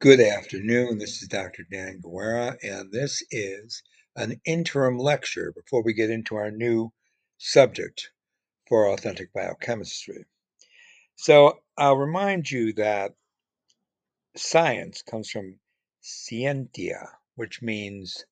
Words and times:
Good 0.00 0.20
afternoon. 0.20 0.96
This 0.96 1.20
is 1.20 1.28
Dr. 1.28 1.62
Dan 1.70 2.00
Guerra, 2.00 2.56
and 2.62 2.90
this 2.90 3.22
is 3.30 3.82
an 4.16 4.40
interim 4.46 4.96
lecture 4.96 5.52
before 5.52 5.82
we 5.82 5.92
get 5.92 6.08
into 6.08 6.36
our 6.36 6.50
new 6.50 6.90
subject 7.36 8.10
for 8.66 8.88
authentic 8.88 9.30
biochemistry. 9.34 10.24
So, 11.16 11.60
I'll 11.76 11.98
remind 11.98 12.50
you 12.50 12.72
that 12.74 13.14
science 14.38 15.02
comes 15.02 15.30
from 15.30 15.60
scientia, 16.00 17.06
which 17.34 17.60
means 17.60 18.24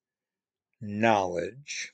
knowledge, 0.81 1.93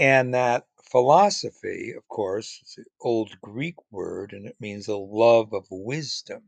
and 0.00 0.34
that 0.34 0.66
philosophy, 0.82 1.92
of 1.96 2.08
course, 2.08 2.60
is 2.64 2.74
an 2.78 2.86
old 3.00 3.40
Greek 3.40 3.76
word 3.92 4.32
and 4.32 4.48
it 4.48 4.56
means 4.58 4.88
a 4.88 4.96
love 4.96 5.52
of 5.52 5.68
wisdom. 5.70 6.42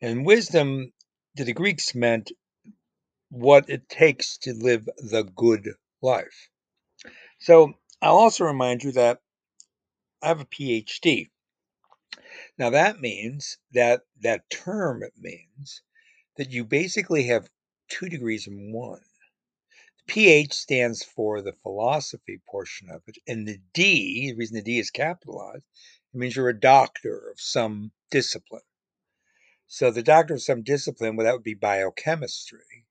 And 0.00 0.24
wisdom 0.24 0.92
to 1.36 1.44
the 1.44 1.52
Greeks 1.52 1.94
meant 1.94 2.32
what 3.30 3.68
it 3.70 3.88
takes 3.88 4.36
to 4.38 4.52
live 4.52 4.88
the 4.98 5.22
good 5.22 5.68
life. 6.02 6.50
So 7.38 7.74
I'll 8.02 8.16
also 8.16 8.44
remind 8.44 8.82
you 8.82 8.92
that 8.92 9.20
I 10.22 10.28
have 10.28 10.40
a 10.40 10.44
PhD. 10.44 11.30
Now 12.58 12.70
that 12.70 13.00
means 13.00 13.58
that 13.72 14.02
that 14.20 14.50
term 14.50 15.02
means 15.16 15.82
that 16.36 16.50
you 16.50 16.64
basically 16.64 17.24
have 17.24 17.48
two 17.88 18.08
degrees 18.08 18.46
in 18.46 18.72
one. 18.72 19.00
The 19.98 20.12
PH 20.12 20.52
stands 20.52 21.04
for 21.04 21.40
the 21.40 21.52
philosophy 21.62 22.40
portion 22.48 22.90
of 22.90 23.02
it, 23.06 23.18
and 23.26 23.46
the 23.46 23.60
D, 23.72 24.30
the 24.30 24.36
reason 24.36 24.56
the 24.56 24.62
D 24.62 24.78
is 24.78 24.90
capitalized, 24.90 25.64
it 26.12 26.18
means 26.18 26.34
you're 26.34 26.48
a 26.48 26.60
doctor 26.60 27.30
of 27.30 27.40
some 27.40 27.92
discipline. 28.10 28.62
So 29.72 29.92
the 29.92 30.02
doctor 30.02 30.34
of 30.34 30.42
some 30.42 30.64
discipline, 30.64 31.14
well, 31.14 31.24
that 31.24 31.32
would 31.32 31.44
be 31.44 31.54
biochemistry. 31.54 32.86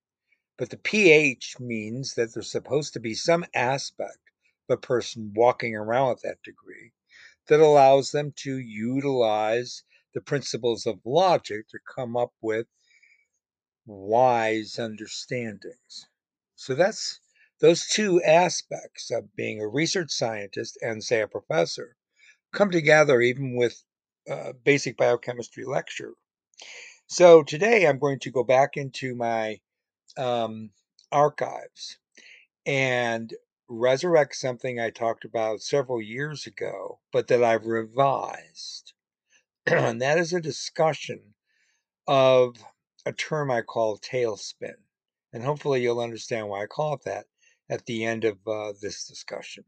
But 0.58 0.70
the 0.70 0.78
pH 0.78 1.60
means 1.60 2.14
that 2.14 2.34
there's 2.34 2.50
supposed 2.50 2.94
to 2.94 3.02
be 3.02 3.14
some 3.14 3.44
aspect 3.54 4.32
of 4.70 4.76
a 4.76 4.78
person 4.78 5.34
walking 5.36 5.76
around 5.76 6.08
with 6.08 6.22
that 6.22 6.42
degree 6.42 6.94
that 7.48 7.60
allows 7.60 8.12
them 8.14 8.32
to 8.38 8.58
utilize 8.58 9.84
the 10.14 10.22
principles 10.22 10.86
of 10.86 11.06
logic 11.06 11.68
to 11.68 11.80
come 11.80 12.16
up 12.16 12.32
with 12.40 12.68
wise 13.86 14.80
understandings. 14.80 16.08
So 16.56 16.76
that's 16.76 17.20
those 17.60 17.90
two 17.90 18.24
aspects 18.24 19.12
of 19.12 19.36
being 19.36 19.60
a 19.60 19.68
research 19.68 20.12
scientist 20.12 20.78
and, 20.82 21.04
say, 21.04 21.20
a 21.20 21.28
professor 21.28 21.98
come 22.54 22.72
together 22.72 23.20
even 23.20 23.58
with 23.58 23.84
a 24.30 24.54
basic 24.54 24.96
biochemistry 24.96 25.66
lecture. 25.66 26.14
So 27.08 27.44
today 27.44 27.88
I'm 27.88 28.00
going 28.00 28.20
to 28.20 28.32
go 28.32 28.44
back 28.44 28.78
into 28.78 29.16
my 29.16 29.60
um, 30.18 30.72
archives 31.12 31.98
and 32.66 33.34
resurrect 33.68 34.36
something 34.36 34.80
I 34.80 34.90
talked 34.90 35.26
about 35.26 35.62
several 35.62 36.02
years 36.02 36.48
ago, 36.48 37.00
but 37.12 37.28
that 37.28 37.44
I've 37.44 37.66
revised. 37.66 38.94
and 39.66 40.02
that 40.02 40.18
is 40.18 40.34
a 40.34 40.42
discussion 40.42 41.34
of 42.08 42.56
a 43.06 43.14
term 43.14 43.52
I 43.52 43.62
call 43.62 43.98
tailspin. 43.98 44.76
And 45.32 45.44
hopefully 45.44 45.82
you'll 45.82 46.00
understand 46.00 46.50
why 46.50 46.64
I 46.64 46.68
call 46.68 46.96
it 46.96 47.02
that 47.06 47.26
at 47.70 47.86
the 47.86 48.04
end 48.04 48.26
of 48.26 48.38
uh, 48.48 48.74
this 48.82 49.06
discussion. 49.06 49.64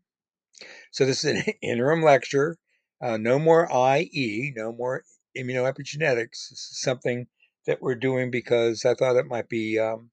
So 0.92 1.06
this 1.06 1.24
is 1.24 1.48
an 1.48 1.54
interim 1.62 2.04
lecture. 2.04 2.58
Uh, 3.02 3.18
no 3.18 3.40
more 3.40 3.68
IE, 3.72 4.54
no 4.56 4.72
more 4.72 5.04
immunoepigenetics. 5.38 6.50
This 6.50 6.70
is 6.72 6.82
something 6.82 7.28
that 7.66 7.82
we're 7.82 7.96
doing 7.96 8.32
because 8.32 8.86
I 8.86 8.94
thought 8.96 9.18
it 9.18 9.28
might 9.28 9.50
be 9.50 9.80
um, 9.80 10.10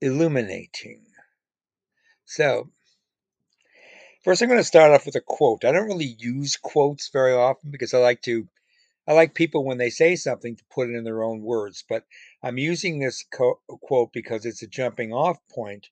illuminating. 0.00 1.04
So, 2.24 2.70
first 4.24 4.42
I'm 4.42 4.48
going 4.48 4.60
to 4.60 4.64
start 4.64 4.92
off 4.92 5.06
with 5.06 5.14
a 5.16 5.20
quote. 5.20 5.64
I 5.64 5.72
don't 5.72 5.86
really 5.86 6.16
use 6.18 6.56
quotes 6.56 7.08
very 7.08 7.32
often 7.32 7.70
because 7.70 7.94
I 7.94 7.98
like 7.98 8.22
to 8.22 8.48
I 9.06 9.12
like 9.12 9.34
people 9.34 9.64
when 9.64 9.76
they 9.76 9.90
say 9.90 10.16
something 10.16 10.56
to 10.56 10.64
put 10.70 10.88
it 10.88 10.96
in 10.96 11.04
their 11.04 11.22
own 11.22 11.42
words, 11.42 11.84
but 11.86 12.06
I'm 12.42 12.56
using 12.56 12.98
this 12.98 13.22
co- 13.22 13.60
quote 13.68 14.14
because 14.14 14.46
it's 14.46 14.62
a 14.62 14.66
jumping 14.66 15.12
off 15.12 15.46
point 15.48 15.90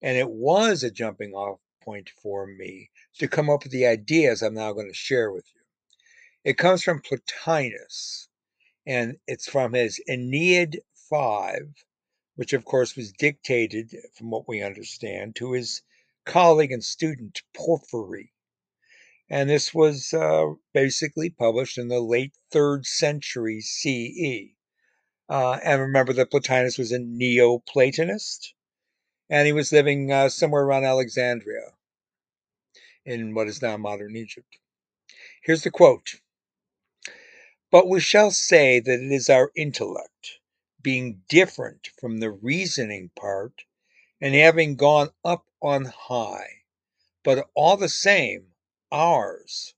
and 0.00 0.16
it 0.16 0.30
was 0.30 0.84
a 0.84 0.90
jumping 0.90 1.32
off 1.34 1.58
point 1.82 2.10
for 2.22 2.46
me 2.46 2.90
to 3.18 3.26
come 3.26 3.50
up 3.50 3.64
with 3.64 3.72
the 3.72 3.86
ideas 3.86 4.42
I'm 4.42 4.54
now 4.54 4.72
going 4.72 4.88
to 4.88 4.94
share 4.94 5.32
with 5.32 5.46
you. 5.54 5.61
It 6.44 6.58
comes 6.58 6.82
from 6.82 7.02
Plotinus 7.02 8.28
and 8.86 9.18
it's 9.26 9.48
from 9.48 9.74
his 9.74 10.00
Ennead 10.08 10.78
5 11.08 11.84
which 12.34 12.52
of 12.52 12.64
course 12.64 12.96
was 12.96 13.12
dictated, 13.12 13.94
from 14.14 14.30
what 14.30 14.48
we 14.48 14.62
understand, 14.62 15.36
to 15.36 15.52
his 15.52 15.82
colleague 16.24 16.72
and 16.72 16.82
student 16.82 17.42
Porphyry. 17.54 18.32
And 19.28 19.48
this 19.48 19.74
was 19.74 20.12
uh, 20.12 20.54
basically 20.72 21.30
published 21.30 21.78
in 21.78 21.88
the 21.88 22.00
late 22.00 22.34
third 22.50 22.86
century 22.86 23.60
CE. 23.60 24.54
Uh, 25.28 25.58
and 25.62 25.80
remember 25.80 26.12
that 26.14 26.30
Plotinus 26.30 26.78
was 26.78 26.92
a 26.92 26.98
Neoplatonist, 26.98 28.54
and 29.30 29.46
he 29.46 29.52
was 29.52 29.72
living 29.72 30.10
uh, 30.10 30.28
somewhere 30.28 30.62
around 30.62 30.84
Alexandria 30.84 31.74
in 33.04 33.34
what 33.34 33.48
is 33.48 33.62
now 33.62 33.76
modern 33.76 34.16
Egypt. 34.16 34.58
Here's 35.42 35.62
the 35.62 35.70
quote 35.70 36.20
But 37.72 37.88
we 37.88 38.00
shall 38.00 38.30
say 38.30 38.80
that 38.80 39.00
it 39.00 39.10
is 39.12 39.30
our 39.30 39.50
intellect 39.56 40.40
being 40.82 41.24
different 41.30 41.88
from 41.98 42.18
the 42.20 42.30
reasoning 42.30 43.10
part 43.16 43.64
and 44.20 44.34
having 44.34 44.76
gone 44.76 45.08
up 45.24 45.46
on 45.62 45.86
high, 45.86 46.64
but 47.24 47.50
all 47.54 47.78
the 47.78 47.88
same 47.88 48.54
ours, 48.90 49.74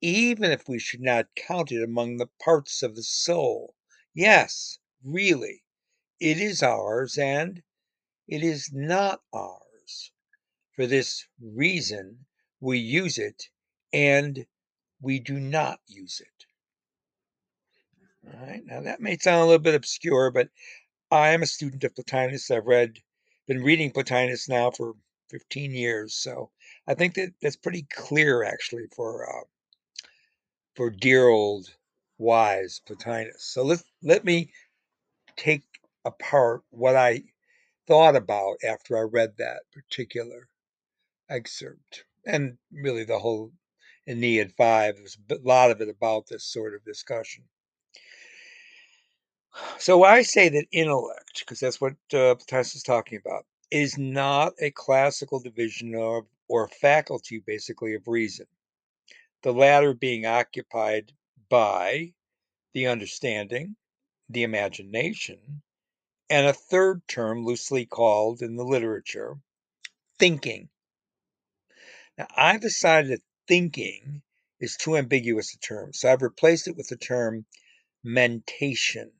even 0.00 0.50
if 0.50 0.68
we 0.68 0.80
should 0.80 1.00
not 1.00 1.36
count 1.36 1.70
it 1.70 1.84
among 1.84 2.16
the 2.16 2.26
parts 2.26 2.82
of 2.82 2.96
the 2.96 3.04
soul. 3.04 3.76
Yes, 4.12 4.80
really, 5.04 5.64
it 6.18 6.40
is 6.40 6.64
ours, 6.64 7.16
and 7.16 7.62
it 8.26 8.42
is 8.42 8.72
not 8.72 9.22
ours. 9.32 10.12
For 10.72 10.86
this 10.88 11.28
reason, 11.40 12.26
we 12.60 12.80
use 12.80 13.18
it, 13.18 13.50
and 13.92 14.48
we 15.00 15.20
do 15.20 15.40
not 15.40 15.80
use 15.86 16.20
it. 16.20 16.46
All 18.34 18.46
right, 18.46 18.62
now 18.66 18.82
that 18.82 19.00
may 19.00 19.16
sound 19.16 19.40
a 19.40 19.44
little 19.46 19.58
bit 19.58 19.74
obscure, 19.74 20.30
but 20.30 20.50
I 21.10 21.30
am 21.30 21.42
a 21.42 21.46
student 21.46 21.82
of 21.84 21.94
Plotinus. 21.94 22.50
I've 22.50 22.66
read, 22.66 22.98
been 23.46 23.62
reading 23.62 23.90
Plotinus 23.90 24.50
now 24.50 24.70
for 24.70 24.96
15 25.30 25.72
years, 25.72 26.14
so 26.14 26.50
I 26.86 26.92
think 26.92 27.14
that 27.14 27.32
that's 27.40 27.56
pretty 27.56 27.86
clear 27.90 28.44
actually 28.44 28.86
for 28.94 29.26
uh, 29.26 29.44
for 30.74 30.90
dear 30.90 31.28
old 31.28 31.74
wise 32.18 32.82
Plotinus. 32.86 33.44
So 33.44 33.62
let 33.62 33.82
let 34.02 34.26
me 34.26 34.52
take 35.36 35.64
apart 36.04 36.64
what 36.68 36.96
I 36.96 37.22
thought 37.86 38.14
about 38.14 38.58
after 38.62 38.98
I 38.98 39.02
read 39.02 39.38
that 39.38 39.62
particular 39.72 40.50
excerpt, 41.30 42.04
and 42.26 42.58
really 42.70 43.04
the 43.04 43.20
whole 43.20 43.52
Ennead 44.06 44.52
Five. 44.52 44.96
There's 44.96 45.16
a 45.30 45.36
lot 45.36 45.70
of 45.70 45.80
it 45.80 45.88
about 45.88 46.26
this 46.26 46.44
sort 46.44 46.74
of 46.74 46.84
discussion. 46.84 47.44
So 49.78 50.04
I 50.04 50.22
say 50.22 50.48
that 50.48 50.66
intellect, 50.72 51.40
because 51.40 51.60
that's 51.60 51.80
what 51.80 51.94
uh, 52.12 52.34
Plotinus 52.34 52.74
is 52.74 52.82
talking 52.82 53.18
about, 53.18 53.46
is 53.70 53.96
not 53.96 54.54
a 54.60 54.70
classical 54.70 55.40
division 55.40 55.94
of 55.94 56.26
or 56.48 56.68
faculty, 56.68 57.38
basically, 57.46 57.94
of 57.94 58.08
reason. 58.08 58.46
The 59.42 59.52
latter 59.52 59.94
being 59.94 60.26
occupied 60.26 61.12
by 61.48 62.14
the 62.74 62.86
understanding, 62.86 63.76
the 64.28 64.42
imagination, 64.42 65.62
and 66.30 66.46
a 66.46 66.52
third 66.52 67.06
term 67.08 67.44
loosely 67.44 67.86
called 67.86 68.42
in 68.42 68.56
the 68.56 68.64
literature 68.64 69.38
thinking. 70.18 70.68
Now, 72.16 72.26
I've 72.36 72.60
decided 72.60 73.12
that 73.12 73.22
thinking 73.46 74.22
is 74.60 74.76
too 74.76 74.96
ambiguous 74.96 75.54
a 75.54 75.58
term, 75.58 75.92
so 75.92 76.12
I've 76.12 76.22
replaced 76.22 76.68
it 76.68 76.76
with 76.76 76.88
the 76.88 76.96
term 76.96 77.46
mentation 78.02 79.12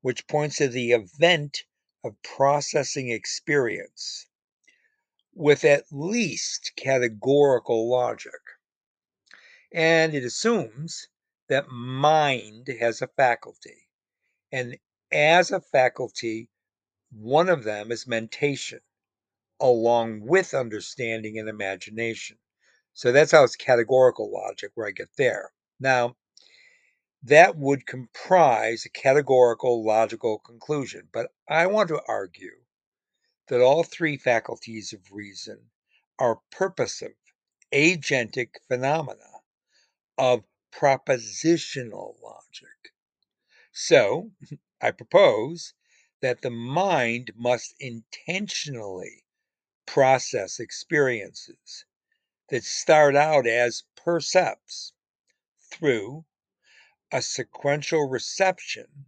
which 0.00 0.26
points 0.26 0.56
to 0.56 0.68
the 0.68 0.92
event 0.92 1.64
of 2.04 2.22
processing 2.22 3.10
experience 3.10 4.26
with 5.34 5.64
at 5.64 5.84
least 5.90 6.72
categorical 6.76 7.88
logic. 7.88 8.40
And 9.72 10.14
it 10.14 10.24
assumes 10.24 11.08
that 11.48 11.68
mind 11.68 12.68
has 12.80 13.02
a 13.02 13.08
faculty. 13.08 13.88
And 14.50 14.78
as 15.12 15.50
a 15.50 15.60
faculty, 15.60 16.48
one 17.10 17.48
of 17.48 17.64
them 17.64 17.92
is 17.92 18.06
mentation, 18.06 18.80
along 19.60 20.26
with 20.26 20.54
understanding 20.54 21.38
and 21.38 21.48
imagination. 21.48 22.38
So 22.92 23.12
that's 23.12 23.32
how 23.32 23.44
it's 23.44 23.56
categorical 23.56 24.30
logic 24.30 24.72
where 24.74 24.88
I 24.88 24.92
get 24.92 25.10
there. 25.16 25.52
Now, 25.78 26.16
that 27.22 27.56
would 27.56 27.86
comprise 27.86 28.84
a 28.84 28.90
categorical 28.90 29.84
logical 29.84 30.38
conclusion. 30.38 31.08
But 31.12 31.32
I 31.48 31.66
want 31.66 31.88
to 31.88 32.02
argue 32.06 32.64
that 33.48 33.60
all 33.60 33.82
three 33.82 34.16
faculties 34.16 34.92
of 34.92 35.10
reason 35.10 35.70
are 36.18 36.40
purposive, 36.50 37.16
agentic 37.72 38.56
phenomena 38.68 39.42
of 40.16 40.44
propositional 40.72 42.20
logic. 42.22 42.92
So, 43.72 44.32
I 44.80 44.92
propose 44.92 45.74
that 46.20 46.42
the 46.42 46.50
mind 46.50 47.32
must 47.34 47.74
intentionally 47.80 49.24
process 49.86 50.60
experiences 50.60 51.84
that 52.48 52.64
start 52.64 53.16
out 53.16 53.46
as 53.46 53.84
percepts 53.96 54.92
through 55.70 56.24
a 57.10 57.22
sequential 57.22 58.08
reception 58.08 59.06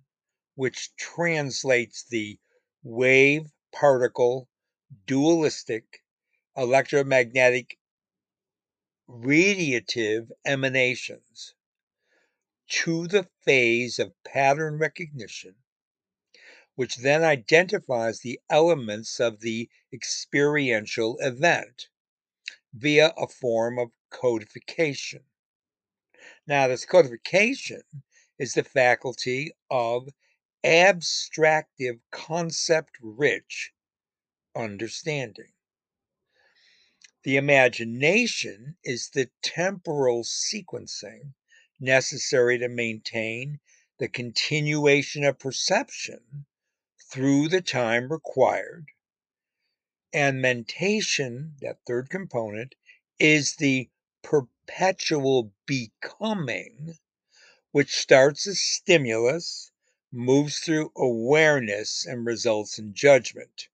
which 0.54 0.94
translates 0.96 2.04
the 2.04 2.38
wave 2.82 3.50
particle 3.72 4.48
dualistic 5.06 6.02
electromagnetic 6.56 7.78
radiative 9.08 10.30
emanations 10.44 11.54
to 12.68 13.08
the 13.08 13.28
phase 13.42 13.98
of 13.98 14.12
pattern 14.24 14.78
recognition, 14.78 15.54
which 16.76 16.96
then 16.96 17.22
identifies 17.24 18.20
the 18.20 18.40
elements 18.48 19.18
of 19.20 19.40
the 19.40 19.68
experiential 19.92 21.16
event 21.20 21.88
via 22.72 23.12
a 23.16 23.26
form 23.26 23.78
of 23.78 23.90
codification. 24.10 25.24
Now, 26.46 26.68
this 26.68 26.84
codification 26.84 27.82
is 28.38 28.54
the 28.54 28.64
faculty 28.64 29.52
of 29.70 30.08
abstractive 30.64 32.00
concept 32.10 32.96
rich 33.00 33.72
understanding. 34.54 35.52
The 37.22 37.36
imagination 37.36 38.76
is 38.82 39.10
the 39.10 39.30
temporal 39.42 40.24
sequencing 40.24 41.34
necessary 41.78 42.58
to 42.58 42.68
maintain 42.68 43.60
the 43.98 44.08
continuation 44.08 45.24
of 45.24 45.38
perception 45.38 46.46
through 47.10 47.48
the 47.48 47.60
time 47.60 48.10
required. 48.10 48.86
And 50.12 50.40
mentation, 50.40 51.56
that 51.60 51.84
third 51.86 52.08
component, 52.08 52.74
is 53.18 53.56
the 53.56 53.90
perpetual 54.70 55.52
becoming, 55.66 56.94
which 57.72 57.96
starts 57.96 58.46
as 58.46 58.60
stimulus, 58.60 59.72
moves 60.12 60.60
through 60.60 60.92
awareness, 60.96 62.06
and 62.06 62.24
results 62.24 62.78
in 62.78 62.94
judgment. 62.94 63.68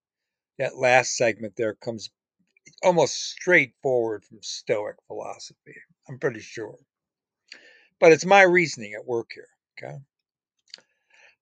That 0.59 0.79
last 0.79 1.15
segment 1.15 1.57
there 1.57 1.75
comes 1.75 2.09
almost 2.83 3.15
straightforward 3.15 4.25
from 4.25 4.43
Stoic 4.43 4.97
philosophy. 5.07 5.75
I'm 6.09 6.19
pretty 6.19 6.41
sure. 6.41 6.79
But 8.01 8.13
it's 8.13 8.25
my 8.25 8.43
reasoning 8.43 8.95
at 8.95 9.07
work 9.07 9.33
here. 9.35 9.49
Okay. 9.77 9.99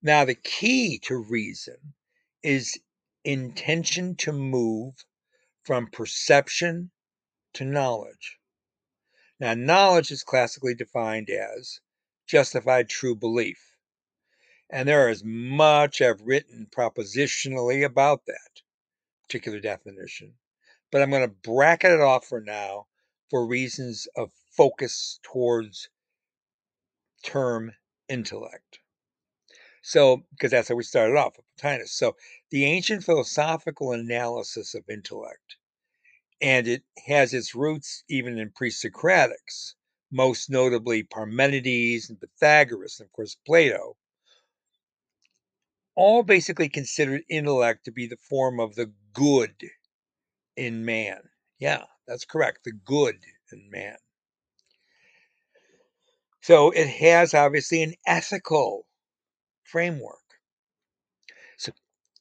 Now, 0.03 0.25
the 0.25 0.35
key 0.35 0.99
to 1.05 1.17
reason 1.17 1.95
is 2.43 2.77
intention 3.25 4.17
to 4.17 4.33
move 4.33 4.95
from 5.63 5.87
perception 5.87 6.91
to 7.55 7.65
knowledge. 7.65 8.39
Now, 9.45 9.53
knowledge 9.53 10.11
is 10.11 10.23
classically 10.23 10.75
defined 10.75 11.29
as 11.29 11.81
justified 12.27 12.89
true 12.89 13.15
belief. 13.15 13.77
And 14.71 14.89
there 14.89 15.11
is 15.11 15.23
much 15.23 16.01
I've 16.01 16.23
written 16.23 16.67
propositionally 16.75 17.85
about 17.85 18.25
that 18.25 18.63
particular 19.23 19.61
definition 19.61 20.39
but 20.91 21.03
I'm 21.03 21.11
going 21.11 21.29
to 21.29 21.37
bracket 21.43 21.91
it 21.91 22.01
off 22.01 22.25
for 22.25 22.41
now 22.41 22.87
for 23.29 23.45
reasons 23.45 24.07
of 24.17 24.31
focus 24.57 25.21
towards 25.23 25.91
term 27.23 27.73
intellect. 28.09 28.79
So, 29.83 30.23
because 30.31 30.53
that's 30.53 30.69
how 30.69 30.77
we 30.77 30.85
started 30.85 31.17
off 31.17 31.37
with 31.37 31.45
Plotinus. 31.59 31.93
So, 31.93 32.17
the 32.51 32.65
ancient 32.65 33.05
philosophical 33.05 33.93
analysis 33.93 34.75
of 34.75 34.89
intellect, 34.89 35.57
and 36.45 36.69
it 36.69 36.83
has 37.07 37.33
its 37.33 37.55
roots 37.55 38.05
even 38.07 38.39
in 38.39 38.51
pre 38.51 38.69
Socratics, 38.71 39.77
most 40.13 40.51
notably 40.51 41.03
Parmenides 41.03 42.11
and 42.11 42.21
Pythagoras, 42.21 43.01
and 43.01 43.07
of 43.07 43.13
course, 43.13 43.35
Plato, 43.47 43.97
all 45.95 46.23
basically 46.23 46.69
considered 46.69 47.23
intellect 47.31 47.87
to 47.87 47.93
be 47.93 48.07
the 48.07 48.19
form 48.19 48.61
of 48.61 48.75
the 48.75 48.93
good 49.15 49.55
in 50.55 50.85
man. 50.85 51.23
Yeah, 51.59 51.85
that's 52.07 52.27
correct. 52.27 52.65
The 52.65 52.73
good 52.73 53.17
in 53.51 53.71
man. 53.71 53.97
So 56.43 56.73
it 56.73 56.89
has 56.89 57.33
obviously 57.33 57.83
an 57.83 57.95
ethical 58.07 58.87
framework. 59.63 60.19
So 61.57 61.73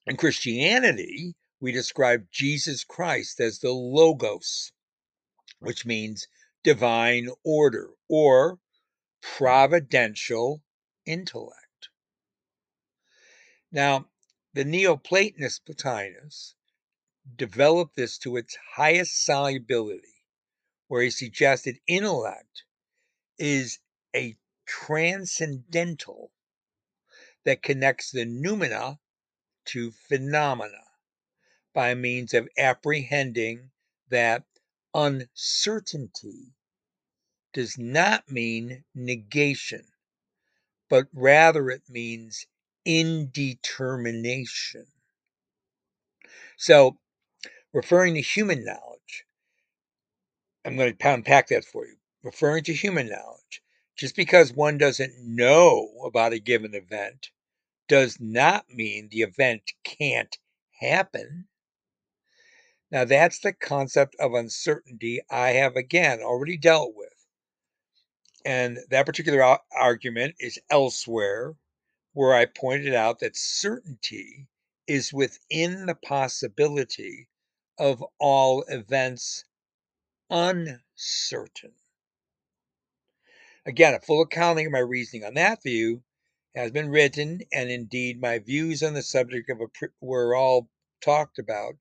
in 0.07 0.15
Christianity, 0.15 1.35
we 1.63 1.71
describe 1.71 2.27
Jesus 2.29 2.83
Christ 2.83 3.39
as 3.39 3.59
the 3.59 3.71
Logos, 3.71 4.73
which 5.59 5.85
means 5.85 6.27
divine 6.61 7.29
order 7.41 7.91
or 8.09 8.59
providential 9.21 10.61
intellect. 11.05 11.87
Now, 13.71 14.09
the 14.51 14.65
Neoplatonist 14.65 15.61
Plotinus 15.65 16.55
developed 17.33 17.95
this 17.95 18.17
to 18.17 18.35
its 18.35 18.57
highest 18.75 19.23
solubility, 19.23 20.25
where 20.89 21.03
he 21.03 21.11
suggested 21.11 21.79
intellect 21.87 22.65
is 23.37 23.79
a 24.13 24.35
transcendental 24.65 26.33
that 27.45 27.63
connects 27.63 28.11
the 28.11 28.25
noumena 28.25 28.99
to 29.67 29.91
phenomena 29.91 30.83
by 31.73 31.95
means 31.95 32.33
of 32.33 32.47
apprehending 32.57 33.71
that 34.09 34.43
uncertainty 34.93 36.53
does 37.53 37.77
not 37.77 38.29
mean 38.29 38.83
negation, 38.95 39.85
but 40.89 41.07
rather 41.13 41.69
it 41.69 41.83
means 41.89 42.45
indetermination. 42.85 44.85
So 46.57 46.97
referring 47.73 48.13
to 48.13 48.21
human 48.21 48.63
knowledge. 48.63 49.25
I'm 50.63 50.77
going 50.77 50.95
to 50.95 51.09
unpack 51.09 51.47
that 51.47 51.65
for 51.65 51.85
you. 51.85 51.97
Referring 52.23 52.63
to 52.65 52.73
human 52.73 53.09
knowledge, 53.09 53.61
just 53.97 54.15
because 54.15 54.53
one 54.53 54.77
doesn't 54.77 55.13
know 55.19 55.89
about 56.05 56.31
a 56.31 56.39
given 56.39 56.73
event 56.73 57.31
does 57.89 58.17
not 58.19 58.69
mean 58.69 59.09
the 59.09 59.23
event 59.23 59.73
can't 59.83 60.37
happen. 60.79 61.47
Now, 62.93 63.05
that's 63.05 63.39
the 63.39 63.53
concept 63.53 64.15
of 64.19 64.35
uncertainty 64.35 65.19
I 65.27 65.53
have 65.53 65.75
again 65.75 66.21
already 66.21 66.57
dealt 66.57 66.93
with. 66.95 67.09
And 68.45 68.77
that 68.91 69.07
particular 69.07 69.57
argument 69.75 70.35
is 70.39 70.59
elsewhere, 70.69 71.55
where 72.11 72.35
I 72.35 72.45
pointed 72.45 72.93
out 72.93 73.17
that 73.21 73.35
certainty 73.35 74.47
is 74.85 75.11
within 75.11 75.87
the 75.87 75.95
possibility 75.95 77.29
of 77.79 78.03
all 78.19 78.63
events 78.67 79.43
uncertain. 80.29 81.73
Again, 83.65 83.95
a 83.95 84.01
full 84.01 84.21
accounting 84.21 84.67
of 84.67 84.71
my 84.71 84.77
reasoning 84.77 85.23
on 85.23 85.33
that 85.33 85.63
view 85.63 86.03
has 86.53 86.69
been 86.69 86.89
written, 86.89 87.41
and 87.51 87.71
indeed 87.71 88.21
my 88.21 88.37
views 88.37 88.83
on 88.83 88.93
the 88.93 89.01
subject 89.01 89.49
of 89.49 89.61
a 89.61 89.89
were 89.99 90.35
all 90.35 90.69
talked 91.01 91.39
about 91.39 91.73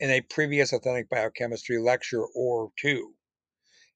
in 0.00 0.10
a 0.10 0.20
previous 0.20 0.72
authentic 0.72 1.08
biochemistry 1.08 1.78
lecture 1.78 2.24
or 2.34 2.70
two. 2.76 3.14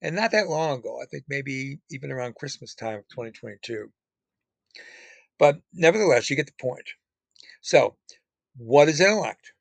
And 0.01 0.15
not 0.15 0.31
that 0.31 0.49
long 0.49 0.79
ago, 0.79 1.01
I 1.03 1.07
think 1.07 1.25
maybe 1.29 1.81
even 1.91 2.13
around 2.13 2.37
Christmas 2.37 2.75
time 2.75 2.99
of 2.99 3.09
2022. 3.09 3.93
But 5.39 5.61
nevertheless, 5.73 6.31
you 6.31 6.37
get 6.37 6.47
the 6.47 6.53
point. 6.61 6.89
So, 7.61 7.97
what 8.57 8.89
is 8.89 9.01
intellect? 9.01 9.53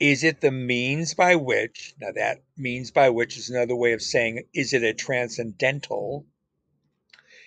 Is 0.00 0.24
it 0.24 0.40
the 0.40 0.50
means 0.50 1.14
by 1.14 1.36
which, 1.36 1.94
now 2.00 2.12
that 2.12 2.42
means 2.56 2.90
by 2.90 3.10
which 3.10 3.36
is 3.36 3.50
another 3.50 3.76
way 3.76 3.92
of 3.92 4.02
saying, 4.02 4.44
is 4.52 4.72
it 4.72 4.82
a 4.82 4.92
transcendental? 4.92 6.26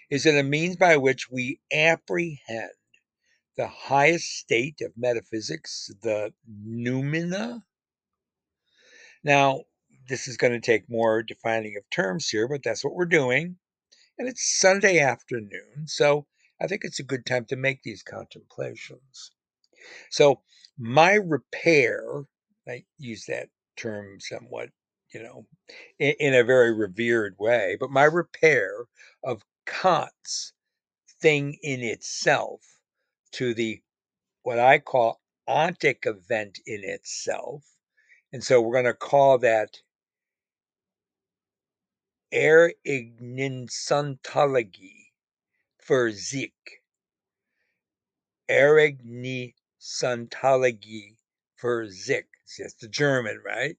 Is 0.09 0.25
it 0.25 0.35
a 0.35 0.43
means 0.43 0.77
by 0.77 0.97
which 0.97 1.29
we 1.29 1.59
apprehend 1.71 2.71
the 3.57 3.67
highest 3.67 4.37
state 4.37 4.81
of 4.81 4.97
metaphysics, 4.97 5.91
the 6.01 6.33
noumena? 6.47 7.63
Now, 9.23 9.63
this 10.07 10.27
is 10.27 10.37
going 10.37 10.53
to 10.53 10.59
take 10.59 10.89
more 10.89 11.23
defining 11.23 11.75
of 11.77 11.89
terms 11.89 12.29
here, 12.29 12.47
but 12.47 12.63
that's 12.63 12.83
what 12.83 12.95
we're 12.95 13.05
doing. 13.05 13.57
And 14.17 14.27
it's 14.27 14.59
Sunday 14.59 14.99
afternoon, 14.99 15.87
so 15.87 16.27
I 16.61 16.67
think 16.67 16.83
it's 16.83 16.99
a 16.99 17.03
good 17.03 17.25
time 17.25 17.45
to 17.45 17.55
make 17.55 17.83
these 17.83 18.03
contemplations. 18.03 19.31
So, 20.09 20.41
my 20.77 21.15
repair, 21.15 22.25
I 22.67 22.85
use 22.97 23.25
that 23.27 23.49
term 23.75 24.19
somewhat, 24.19 24.69
you 25.13 25.23
know, 25.23 25.47
in, 25.99 26.15
in 26.19 26.33
a 26.33 26.43
very 26.43 26.73
revered 26.73 27.35
way, 27.39 27.77
but 27.79 27.91
my 27.91 28.05
repair 28.05 28.85
of 29.23 29.43
Kant's 29.65 30.53
thing 31.21 31.57
in 31.61 31.81
itself 31.81 32.61
to 33.33 33.53
the 33.53 33.81
what 34.43 34.59
I 34.59 34.79
call 34.79 35.21
ontic 35.47 36.05
event 36.05 36.59
in 36.65 36.83
itself. 36.83 37.63
And 38.33 38.43
so 38.43 38.61
we're 38.61 38.73
going 38.73 38.83
to 38.85 38.93
call 38.93 39.37
that 39.39 39.81
Ereignissontologie 42.33 45.11
für 45.79 46.11
sich. 46.13 46.53
Ereignissontologie 48.49 51.15
für 51.55 51.89
sich. 51.89 52.25
That's 52.57 52.73
the 52.75 52.87
German, 52.89 53.41
right? 53.45 53.77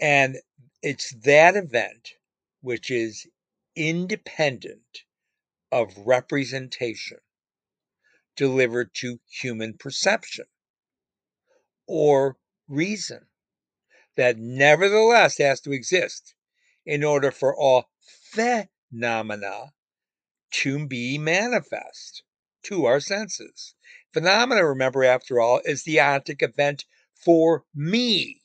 And 0.00 0.38
it's 0.82 1.10
that 1.24 1.56
event 1.56 2.14
which 2.60 2.90
is 2.90 3.26
independent 3.76 5.04
of 5.72 5.96
representation 5.98 7.18
delivered 8.36 8.94
to 8.94 9.20
human 9.28 9.74
perception 9.74 10.46
or 11.86 12.36
reason 12.68 13.26
that 14.16 14.38
nevertheless 14.38 15.38
has 15.38 15.60
to 15.62 15.72
exist 15.72 16.34
in 16.86 17.02
order 17.04 17.30
for 17.30 17.56
all 17.56 17.90
phenomena 18.32 19.72
to 20.50 20.86
be 20.86 21.18
manifest 21.18 22.22
to 22.62 22.84
our 22.84 23.00
senses. 23.00 23.74
Phenomena, 24.12 24.64
remember, 24.64 25.04
after 25.04 25.40
all, 25.40 25.60
is 25.64 25.82
the 25.84 25.96
ontic 25.96 26.42
event 26.42 26.84
for 27.14 27.64
me. 27.74 28.40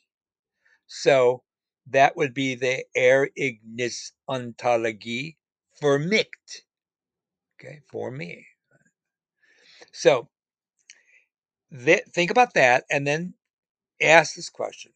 So 0.88 1.44
that 1.88 2.16
would 2.16 2.34
be 2.34 2.56
the 2.56 2.86
air 2.96 3.30
ignis 3.36 4.12
ontologie 4.30 5.38
for 5.80 6.00
mich. 6.00 6.64
Okay, 7.60 7.82
for 7.88 8.12
me. 8.12 8.48
So 9.92 10.30
th- 11.72 12.06
think 12.14 12.32
about 12.32 12.54
that 12.56 12.86
and 12.90 13.06
then 13.06 13.34
ask 14.01 14.36
this 14.36 14.50
question. 14.50 14.91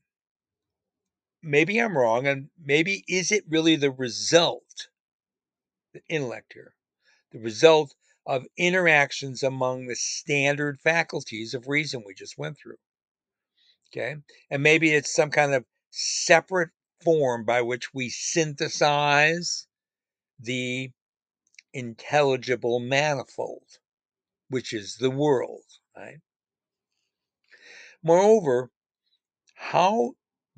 Maybe 1.41 1.79
I'm 1.79 1.97
wrong, 1.97 2.25
and 2.25 2.49
maybe 2.63 3.03
is 3.07 3.31
it 3.31 3.43
really 3.49 3.75
the 3.75 3.91
result, 3.91 4.87
the 5.93 6.01
intellect 6.07 6.53
here, 6.53 6.73
the 7.31 7.39
result 7.39 7.95
of 8.25 8.45
interactions 8.57 9.43
among 9.43 9.87
the 9.87 9.95
standard 9.95 10.79
faculties 10.79 11.53
of 11.53 11.67
reason 11.67 12.03
we 12.05 12.13
just 12.13 12.37
went 12.37 12.57
through? 12.57 12.77
Okay, 13.91 14.15
and 14.49 14.63
maybe 14.63 14.93
it's 14.93 15.13
some 15.13 15.29
kind 15.29 15.53
of 15.53 15.65
separate 15.91 16.69
form 17.03 17.43
by 17.43 17.61
which 17.61 17.93
we 17.93 18.09
synthesize 18.09 19.67
the 20.39 20.91
intelligible 21.73 22.79
manifold, 22.79 23.79
which 24.49 24.73
is 24.73 24.95
the 24.95 25.11
world, 25.11 25.63
right? 25.95 26.19
Moreover, 28.01 28.71
how 29.71 30.13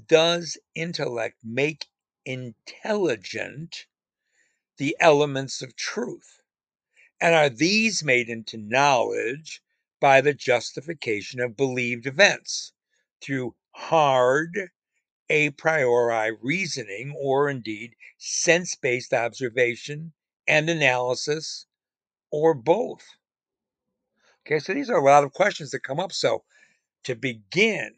does 0.07 0.57
intellect 0.73 1.37
make 1.43 1.85
intelligent 2.25 3.85
the 4.77 4.97
elements 4.99 5.61
of 5.61 5.75
truth? 5.75 6.41
And 7.21 7.35
are 7.35 7.49
these 7.49 8.03
made 8.03 8.29
into 8.29 8.57
knowledge 8.57 9.61
by 10.01 10.21
the 10.21 10.33
justification 10.33 11.39
of 11.39 11.55
believed 11.55 12.07
events 12.07 12.73
through 13.21 13.55
hard 13.71 14.71
a 15.29 15.51
priori 15.51 16.35
reasoning 16.41 17.15
or 17.17 17.49
indeed 17.49 17.95
sense 18.17 18.75
based 18.75 19.13
observation 19.13 20.13
and 20.47 20.69
analysis 20.69 21.67
or 22.31 22.53
both? 22.53 23.05
Okay, 24.45 24.59
so 24.59 24.73
these 24.73 24.89
are 24.89 24.97
a 24.97 25.05
lot 25.05 25.23
of 25.23 25.31
questions 25.31 25.71
that 25.71 25.83
come 25.83 25.99
up. 25.99 26.11
So 26.11 26.43
to 27.03 27.15
begin, 27.15 27.93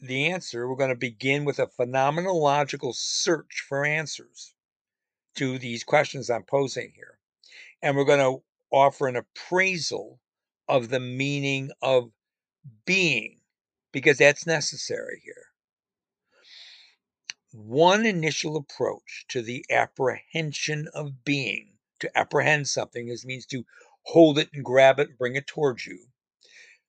the 0.00 0.30
answer, 0.30 0.68
we're 0.68 0.76
going 0.76 0.90
to 0.90 0.96
begin 0.96 1.44
with 1.44 1.58
a 1.58 1.66
phenomenological 1.66 2.94
search 2.94 3.64
for 3.68 3.84
answers 3.84 4.54
to 5.36 5.58
these 5.58 5.84
questions 5.84 6.30
I'm 6.30 6.42
posing 6.42 6.92
here. 6.94 7.18
And 7.82 7.96
we're 7.96 8.04
going 8.04 8.18
to 8.18 8.42
offer 8.70 9.08
an 9.08 9.16
appraisal 9.16 10.20
of 10.68 10.88
the 10.88 11.00
meaning 11.00 11.70
of 11.82 12.10
being, 12.84 13.40
because 13.92 14.18
that's 14.18 14.46
necessary 14.46 15.20
here. 15.24 15.46
One 17.52 18.06
initial 18.06 18.56
approach 18.56 19.26
to 19.28 19.42
the 19.42 19.64
apprehension 19.70 20.88
of 20.94 21.24
being, 21.24 21.72
to 21.98 22.18
apprehend 22.18 22.68
something, 22.68 23.08
is 23.08 23.26
means 23.26 23.46
to 23.46 23.64
hold 24.04 24.38
it 24.38 24.48
and 24.54 24.64
grab 24.64 25.00
it 25.00 25.08
and 25.08 25.18
bring 25.18 25.36
it 25.36 25.46
towards 25.46 25.84
you. 25.86 25.98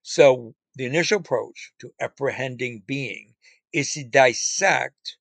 So 0.04 0.56
the 0.76 0.86
initial 0.86 1.20
approach 1.20 1.74
to 1.80 1.94
apprehending 2.00 2.84
being 2.86 3.36
is 3.74 3.94
to 3.94 4.04
dissect 4.04 5.18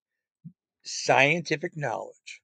scientific 0.83 1.77
knowledge 1.77 2.41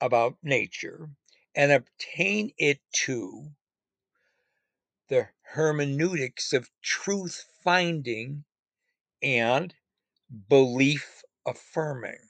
about 0.00 0.36
nature 0.42 1.10
and 1.54 1.72
obtain 1.72 2.52
it 2.58 2.80
to 2.92 3.50
the 5.08 5.28
hermeneutics 5.42 6.52
of 6.52 6.70
truth 6.82 7.44
finding 7.62 8.44
and 9.22 9.74
belief 10.48 11.22
affirming 11.46 12.28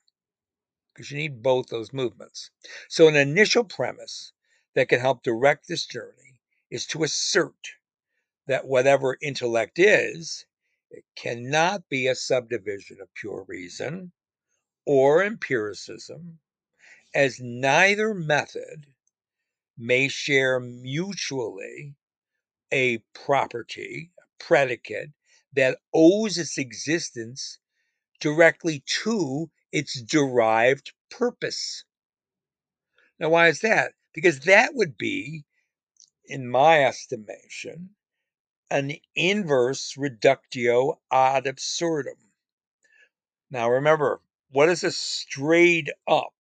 because 0.92 1.10
you 1.10 1.18
need 1.18 1.42
both 1.42 1.68
those 1.68 1.92
movements. 1.92 2.50
So, 2.88 3.08
an 3.08 3.16
initial 3.16 3.64
premise 3.64 4.32
that 4.74 4.88
can 4.88 5.00
help 5.00 5.22
direct 5.22 5.68
this 5.68 5.86
journey 5.86 6.40
is 6.70 6.86
to 6.86 7.04
assert 7.04 7.72
that 8.50 8.66
whatever 8.66 9.16
intellect 9.22 9.78
is, 9.78 10.44
it 10.90 11.04
cannot 11.14 11.88
be 11.88 12.08
a 12.08 12.16
subdivision 12.16 12.98
of 13.00 13.14
pure 13.14 13.44
reason 13.46 14.10
or 14.84 15.22
empiricism, 15.22 16.40
as 17.14 17.38
neither 17.38 18.12
method 18.12 18.88
may 19.78 20.08
share 20.08 20.58
mutually 20.58 21.94
a 22.72 22.98
property, 23.14 24.10
a 24.18 24.42
predicate, 24.42 25.10
that 25.52 25.78
owes 25.94 26.36
its 26.36 26.58
existence 26.58 27.60
directly 28.20 28.82
to 29.04 29.48
its 29.70 30.02
derived 30.02 30.92
purpose. 31.08 31.84
Now, 33.20 33.28
why 33.28 33.46
is 33.46 33.60
that? 33.60 33.92
Because 34.12 34.40
that 34.40 34.74
would 34.74 34.98
be, 34.98 35.44
in 36.24 36.50
my 36.50 36.82
estimation, 36.82 37.90
an 38.70 38.92
inverse 39.14 39.96
reductio 39.96 41.00
ad 41.10 41.46
absurdum. 41.46 42.18
Now 43.50 43.70
remember, 43.70 44.20
what 44.50 44.68
is 44.68 44.84
a 44.84 44.92
straight 44.92 45.88
up 46.06 46.34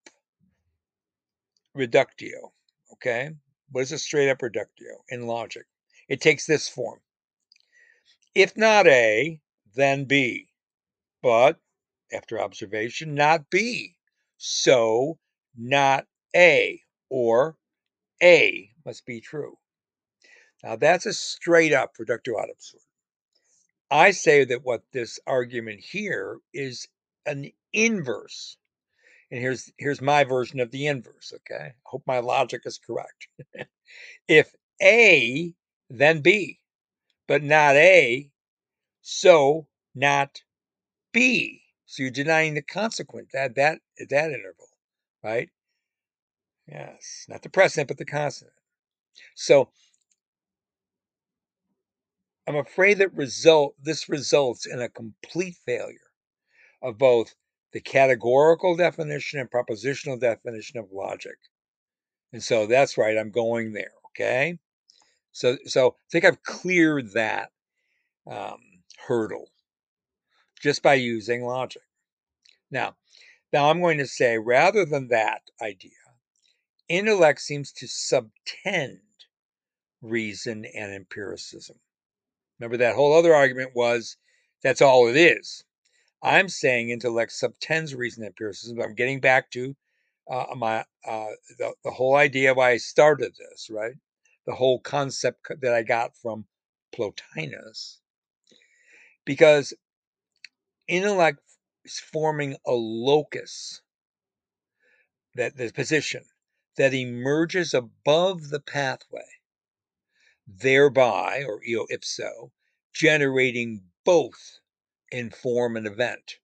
reductio? 1.74 2.52
Okay, 2.92 3.30
what 3.70 3.82
is 3.82 3.92
a 3.92 3.98
straight 3.98 4.30
up 4.30 4.42
reductio 4.42 5.04
in 5.08 5.26
logic? 5.26 5.66
It 6.08 6.20
takes 6.20 6.46
this 6.46 6.68
form. 6.68 7.00
If 8.34 8.56
not 8.56 8.86
A, 8.86 9.40
then 9.74 10.04
B. 10.04 10.48
But 11.22 11.58
after 12.12 12.40
observation, 12.40 13.14
not 13.14 13.50
B. 13.50 13.96
So 14.36 15.18
not 15.56 16.06
A, 16.34 16.82
or 17.08 17.56
A 18.22 18.70
must 18.84 19.04
be 19.04 19.20
true. 19.20 19.58
Now 20.62 20.76
that's 20.76 21.06
a 21.06 21.12
straight 21.12 21.72
up 21.72 21.96
reductio 21.98 22.38
ad 22.40 22.50
absurdum. 22.50 22.86
I 23.90 24.12
say 24.12 24.44
that 24.44 24.62
what 24.62 24.82
this 24.92 25.18
argument 25.26 25.80
here 25.80 26.38
is 26.54 26.86
an 27.26 27.50
inverse. 27.72 28.56
And 29.30 29.40
here's 29.40 29.72
here's 29.78 30.00
my 30.00 30.24
version 30.24 30.60
of 30.60 30.70
the 30.70 30.86
inverse, 30.86 31.32
okay? 31.34 31.64
I 31.66 31.74
hope 31.84 32.02
my 32.06 32.18
logic 32.18 32.62
is 32.64 32.78
correct. 32.78 33.28
if 34.28 34.54
A, 34.82 35.54
then 35.88 36.20
B, 36.20 36.60
but 37.26 37.42
not 37.42 37.76
A, 37.76 38.30
so 39.02 39.66
not 39.94 40.42
B. 41.12 41.62
So 41.86 42.02
you're 42.04 42.12
denying 42.12 42.54
the 42.54 42.62
consequent 42.62 43.28
that 43.32 43.54
that 43.56 43.80
that 44.08 44.30
interval, 44.30 44.68
right? 45.22 45.50
Yes, 46.68 47.26
not 47.28 47.42
the 47.42 47.50
precedent, 47.50 47.88
but 47.88 47.98
the 47.98 48.04
consonant. 48.04 48.54
So 49.34 49.70
I'm 52.50 52.56
afraid 52.56 52.98
that 52.98 53.14
result 53.14 53.76
this 53.80 54.08
results 54.08 54.66
in 54.66 54.80
a 54.80 54.88
complete 54.88 55.54
failure 55.64 56.10
of 56.82 56.98
both 56.98 57.36
the 57.72 57.80
categorical 57.80 58.74
definition 58.74 59.38
and 59.38 59.48
propositional 59.48 60.18
definition 60.18 60.80
of 60.80 60.90
logic. 60.90 61.36
And 62.32 62.42
so 62.42 62.66
that's 62.66 62.98
right, 62.98 63.16
I'm 63.16 63.30
going 63.30 63.72
there. 63.72 63.92
Okay, 64.06 64.58
so 65.30 65.58
so 65.64 65.90
I 65.90 66.08
think 66.10 66.24
I've 66.24 66.42
cleared 66.42 67.12
that 67.12 67.52
um, 68.28 68.58
hurdle 69.06 69.52
just 70.60 70.82
by 70.82 70.94
using 70.94 71.44
logic. 71.44 71.82
Now, 72.68 72.96
now 73.52 73.70
I'm 73.70 73.80
going 73.80 73.98
to 73.98 74.08
say 74.08 74.38
rather 74.38 74.84
than 74.84 75.06
that 75.08 75.42
idea, 75.62 75.92
intellect 76.88 77.42
seems 77.42 77.70
to 77.74 77.86
subtend 77.86 78.98
reason 80.02 80.64
and 80.64 80.92
empiricism. 80.92 81.76
Remember 82.60 82.76
that 82.76 82.94
whole 82.94 83.16
other 83.16 83.34
argument 83.34 83.70
was 83.74 84.16
that's 84.62 84.82
all 84.82 85.08
it 85.08 85.16
is. 85.16 85.64
I'm 86.22 86.50
saying 86.50 86.90
intellect 86.90 87.32
subtends 87.32 87.94
reason 87.94 88.24
empiricism. 88.24 88.76
But 88.76 88.84
I'm 88.84 88.94
getting 88.94 89.20
back 89.20 89.50
to 89.52 89.74
uh, 90.30 90.44
my 90.56 90.84
uh, 91.06 91.30
the, 91.58 91.72
the 91.82 91.90
whole 91.90 92.16
idea 92.16 92.52
why 92.52 92.72
I 92.72 92.76
started 92.76 93.34
this, 93.36 93.70
right? 93.70 93.94
The 94.46 94.54
whole 94.54 94.78
concept 94.80 95.46
that 95.62 95.72
I 95.72 95.82
got 95.82 96.16
from 96.16 96.44
Plotinus, 96.94 98.00
because 99.24 99.72
intellect 100.86 101.40
is 101.84 101.98
forming 101.98 102.56
a 102.66 102.72
locus 102.72 103.80
that 105.34 105.56
the 105.56 105.72
position 105.72 106.24
that 106.76 106.92
emerges 106.92 107.72
above 107.72 108.50
the 108.50 108.60
pathway, 108.60 109.26
thereby, 110.58 111.44
or 111.46 111.62
eo 111.64 111.86
ipso, 111.90 112.52
generating 112.92 113.82
both 114.04 114.58
in 115.10 115.30
form 115.30 115.76
and 115.76 115.86
event. 115.86 116.38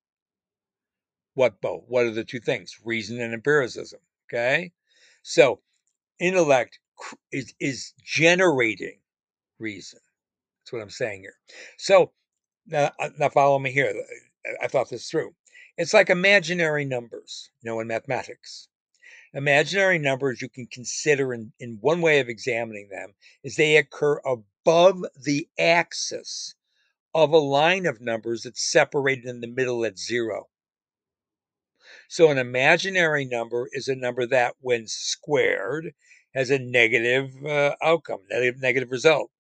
What 1.34 1.60
both? 1.60 1.84
What 1.88 2.06
are 2.06 2.10
the 2.10 2.24
two 2.24 2.40
things? 2.40 2.76
Reason 2.84 3.20
and 3.20 3.34
empiricism. 3.34 4.00
Okay. 4.28 4.72
So 5.22 5.60
intellect 6.18 6.78
is, 7.30 7.54
is 7.60 7.92
generating 8.02 8.98
reason. 9.58 10.00
That's 10.62 10.72
what 10.72 10.82
I'm 10.82 10.90
saying 10.90 11.22
here. 11.22 11.36
So 11.76 12.12
now, 12.66 12.92
uh, 12.98 13.10
now 13.18 13.28
follow 13.28 13.58
me 13.58 13.70
here. 13.70 13.94
I 14.62 14.68
thought 14.68 14.90
this 14.90 15.10
through. 15.10 15.34
It's 15.76 15.92
like 15.92 16.08
imaginary 16.08 16.84
numbers, 16.84 17.50
you 17.60 17.70
know, 17.70 17.80
in 17.80 17.86
mathematics. 17.86 18.68
Imaginary 19.36 19.98
numbers 19.98 20.40
you 20.40 20.48
can 20.48 20.66
consider 20.66 21.34
in, 21.34 21.52
in 21.60 21.76
one 21.82 22.00
way 22.00 22.20
of 22.20 22.28
examining 22.30 22.88
them 22.88 23.12
is 23.44 23.56
they 23.56 23.76
occur 23.76 24.18
above 24.24 25.04
the 25.14 25.46
axis 25.58 26.54
of 27.14 27.32
a 27.32 27.38
line 27.38 27.84
of 27.84 28.00
numbers 28.00 28.44
that's 28.44 28.72
separated 28.72 29.26
in 29.26 29.42
the 29.42 29.46
middle 29.46 29.84
at 29.84 29.98
zero. 29.98 30.48
So 32.08 32.30
an 32.30 32.38
imaginary 32.38 33.26
number 33.26 33.68
is 33.72 33.88
a 33.88 33.94
number 33.94 34.26
that, 34.26 34.54
when 34.60 34.86
squared, 34.86 35.92
has 36.34 36.48
a 36.48 36.58
negative 36.58 37.30
uh, 37.44 37.74
outcome, 37.82 38.20
negative, 38.30 38.58
negative 38.62 38.90
result. 38.90 39.30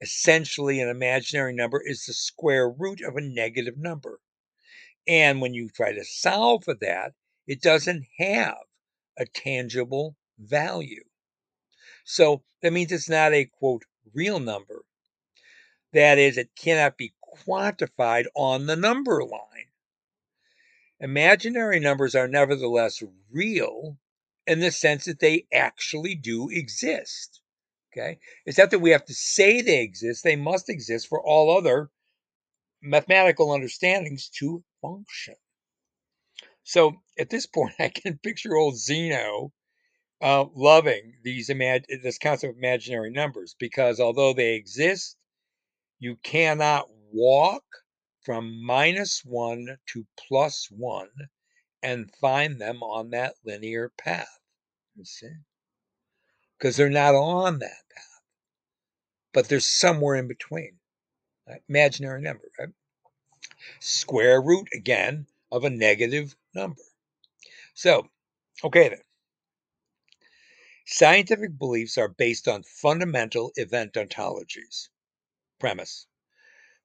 Essentially, 0.00 0.80
an 0.80 0.88
imaginary 0.88 1.54
number 1.54 1.82
is 1.84 2.04
the 2.04 2.12
square 2.12 2.70
root 2.70 3.00
of 3.00 3.16
a 3.16 3.20
negative 3.20 3.78
number. 3.78 4.20
And 5.08 5.40
when 5.40 5.54
you 5.54 5.70
try 5.70 5.92
to 5.92 6.04
solve 6.04 6.62
for 6.62 6.74
that, 6.82 7.14
it 7.48 7.60
doesn't 7.60 8.04
have 8.20 8.58
a 9.16 9.26
tangible 9.26 10.16
value. 10.38 11.04
So 12.04 12.42
that 12.62 12.72
means 12.72 12.92
it's 12.92 13.08
not 13.08 13.32
a 13.32 13.46
quote 13.46 13.84
real 14.12 14.40
number. 14.40 14.84
That 15.92 16.18
is, 16.18 16.36
it 16.36 16.50
cannot 16.56 16.96
be 16.96 17.14
quantified 17.46 18.26
on 18.34 18.66
the 18.66 18.76
number 18.76 19.24
line. 19.24 19.70
Imaginary 21.00 21.80
numbers 21.80 22.14
are 22.14 22.28
nevertheless 22.28 23.02
real 23.30 23.98
in 24.46 24.60
the 24.60 24.70
sense 24.70 25.04
that 25.04 25.20
they 25.20 25.46
actually 25.52 26.14
do 26.14 26.48
exist. 26.50 27.40
Okay. 27.92 28.18
It's 28.44 28.58
not 28.58 28.70
that 28.70 28.80
we 28.80 28.90
have 28.90 29.04
to 29.06 29.14
say 29.14 29.60
they 29.60 29.82
exist, 29.82 30.24
they 30.24 30.36
must 30.36 30.68
exist 30.68 31.06
for 31.06 31.22
all 31.22 31.56
other 31.56 31.90
mathematical 32.82 33.52
understandings 33.52 34.28
to 34.40 34.64
function. 34.82 35.36
So 36.64 36.94
at 37.18 37.30
this 37.30 37.46
point, 37.46 37.74
I 37.78 37.88
can 37.88 38.18
picture 38.18 38.56
old 38.56 38.76
Zeno 38.76 39.52
uh, 40.20 40.46
loving 40.54 41.14
these 41.22 41.48
imag- 41.50 41.84
this 42.02 42.18
concept 42.18 42.52
of 42.52 42.58
imaginary 42.58 43.10
numbers 43.10 43.54
because 43.58 44.00
although 44.00 44.32
they 44.32 44.54
exist, 44.54 45.16
you 45.98 46.16
cannot 46.22 46.88
walk 47.12 47.64
from 48.22 48.64
minus 48.64 49.22
one 49.24 49.76
to 49.92 50.06
plus 50.16 50.68
one 50.70 51.10
and 51.82 52.10
find 52.16 52.58
them 52.58 52.82
on 52.82 53.10
that 53.10 53.34
linear 53.44 53.92
path. 53.98 54.40
You 54.96 55.04
see? 55.04 55.28
Because 56.58 56.76
they're 56.76 56.88
not 56.88 57.14
on 57.14 57.58
that 57.58 57.82
path, 57.94 58.22
but 59.34 59.48
they're 59.48 59.60
somewhere 59.60 60.14
in 60.14 60.28
between. 60.28 60.78
Right? 61.46 61.60
Imaginary 61.68 62.22
number, 62.22 62.50
right? 62.58 62.70
Square 63.80 64.42
root 64.42 64.68
again 64.72 65.26
of 65.52 65.64
a 65.64 65.70
negative 65.70 66.34
number. 66.54 66.82
So, 67.74 68.08
okay 68.64 68.88
then. 68.90 69.02
Scientific 70.86 71.58
beliefs 71.58 71.98
are 71.98 72.08
based 72.08 72.46
on 72.48 72.62
fundamental 72.62 73.52
event 73.56 73.94
ontologies. 73.94 74.88
Premise 75.58 76.06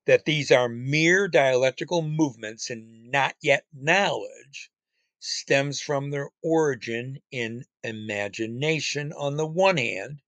that 0.06 0.26
these 0.26 0.52
are 0.52 0.70
mere 0.70 1.28
dialectical 1.28 2.02
movements 2.02 2.70
and 2.72 3.12
not 3.12 3.36
yet 3.42 3.66
knowledge 3.74 4.72
stems 5.20 5.82
from 5.82 6.10
their 6.10 6.30
origin 6.42 7.22
in 7.32 7.64
imagination 7.84 9.14
on 9.14 9.38
the 9.38 9.46
one 9.46 9.78
hand 9.78 10.20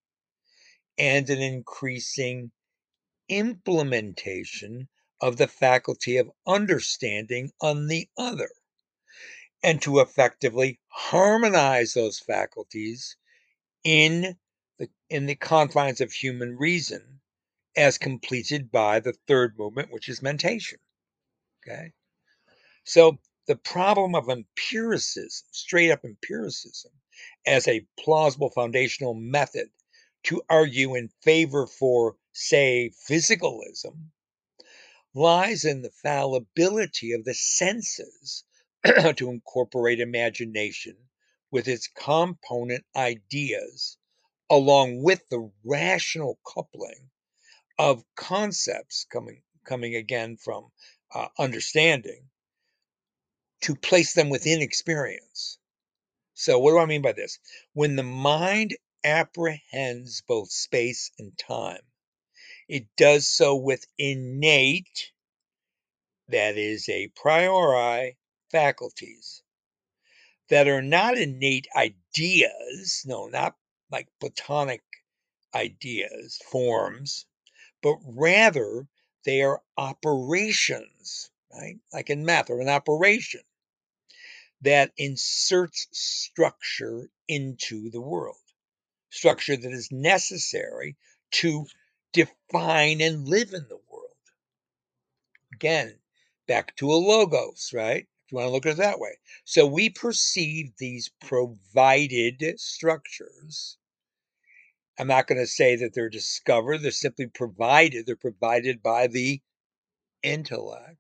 and 0.98 1.30
an 1.30 1.42
increasing 1.42 2.52
implementation 3.30 4.88
of 5.22 5.38
the 5.38 5.48
faculty 5.48 6.18
of 6.18 6.32
understanding 6.46 7.52
on 7.62 7.88
the 7.88 8.08
other, 8.18 8.50
and 9.64 9.82
to 9.82 10.00
effectively 10.00 10.80
harmonize 10.88 11.94
those 11.94 12.20
faculties 12.20 13.16
in 13.84 14.38
the, 14.80 14.90
in 15.10 15.26
the 15.26 15.36
confines 15.36 16.02
of 16.02 16.12
human 16.12 16.58
reason 16.58 17.22
as 17.76 17.98
completed 17.98 18.72
by 18.72 19.00
the 19.00 19.14
third 19.28 19.58
movement, 19.58 19.92
which 19.92 20.10
is 20.10 20.22
mentation. 20.22 20.80
Okay. 21.64 21.94
So 22.84 23.20
the 23.48 23.56
problem 23.56 24.16
of 24.16 24.30
empiricism, 24.30 25.48
straight 25.52 25.92
up 25.92 26.04
empiricism, 26.04 26.92
as 27.46 27.68
a 27.68 27.86
plausible 28.00 28.50
foundational 28.50 29.14
method 29.14 29.70
to 30.24 30.42
argue 30.50 30.96
in 30.96 31.10
favor 31.22 31.68
for, 31.68 32.18
say, 32.34 32.92
physicalism, 33.10 34.10
lies 35.14 35.66
in 35.66 35.82
the 35.82 35.92
fallibility 35.92 37.12
of 37.12 37.26
the 37.26 37.34
senses 37.34 38.44
to 39.16 39.30
incorporate 39.30 40.00
imagination 40.00 40.98
with 41.52 41.68
its 41.68 41.88
component 41.88 42.84
ideas, 42.96 43.98
along 44.50 45.04
with 45.04 45.28
the 45.30 45.52
rational 45.64 46.40
coupling 46.46 47.10
of 47.78 48.04
concepts 48.16 49.06
coming 49.12 49.42
coming 49.66 49.96
again 49.96 50.38
from 50.38 50.72
uh, 51.14 51.28
understanding 51.38 52.30
to 53.62 53.76
place 53.76 54.14
them 54.14 54.30
within 54.30 54.62
experience. 54.62 55.60
So, 56.34 56.58
what 56.60 56.72
do 56.72 56.80
I 56.80 56.86
mean 56.86 57.02
by 57.02 57.12
this? 57.14 57.40
When 57.74 57.96
the 57.96 58.04
mind 58.04 58.76
apprehends 59.04 60.22
both 60.28 60.52
space 60.52 61.12
and 61.20 61.38
time, 61.38 61.82
it 62.68 62.88
does 62.98 63.28
so 63.28 63.56
with 63.56 63.86
innate, 63.98 65.12
that 66.30 66.58
is, 66.58 66.88
a 66.90 67.10
priori, 67.16 68.18
faculties 68.52 69.42
that 70.50 70.68
are 70.68 70.82
not 70.82 71.18
innate 71.18 71.68
ideas, 71.76 73.04
no, 73.06 73.28
not 73.28 73.56
like 73.90 74.08
Platonic 74.20 74.82
ideas, 75.54 76.40
forms, 76.50 77.26
but 77.82 77.98
rather 78.06 78.88
they 79.26 79.42
are 79.42 79.62
operations, 79.78 81.32
right? 81.54 81.78
Like 81.94 82.10
in 82.10 82.26
math, 82.26 82.50
or 82.50 82.60
an 82.60 82.70
operation 82.70 83.42
that 84.62 84.92
inserts 84.98 85.88
structure 85.92 87.10
into 87.28 87.90
the 87.90 88.02
world, 88.02 88.36
structure 89.10 89.58
that 89.58 89.72
is 89.72 89.92
necessary 89.92 90.98
to 91.32 91.66
define 92.14 93.02
and 93.02 93.28
live 93.28 93.54
in 93.54 93.68
the 93.70 93.80
world. 93.90 94.08
Again, 95.54 95.98
back 96.48 96.76
to 96.78 96.92
a 96.92 96.94
logos, 96.94 97.72
right? 97.74 98.08
You 98.32 98.38
want 98.38 98.48
to 98.48 98.52
look 98.52 98.66
at 98.66 98.74
it 98.74 98.78
that 98.78 99.00
way. 99.00 99.18
So 99.44 99.68
we 99.68 99.90
perceive 99.90 100.72
these 100.78 101.10
provided 101.20 102.60
structures 102.60 103.78
I'm 105.02 105.08
not 105.08 105.26
going 105.26 105.40
to 105.40 105.48
say 105.48 105.78
that 105.78 105.96
they're 105.96 106.10
discovered, 106.10 106.80
they're 106.80 106.92
simply 106.92 107.26
provided. 107.26 108.06
They're 108.06 108.16
provided 108.16 108.84
by 108.84 109.08
the 109.08 109.42
intellect. 110.22 110.98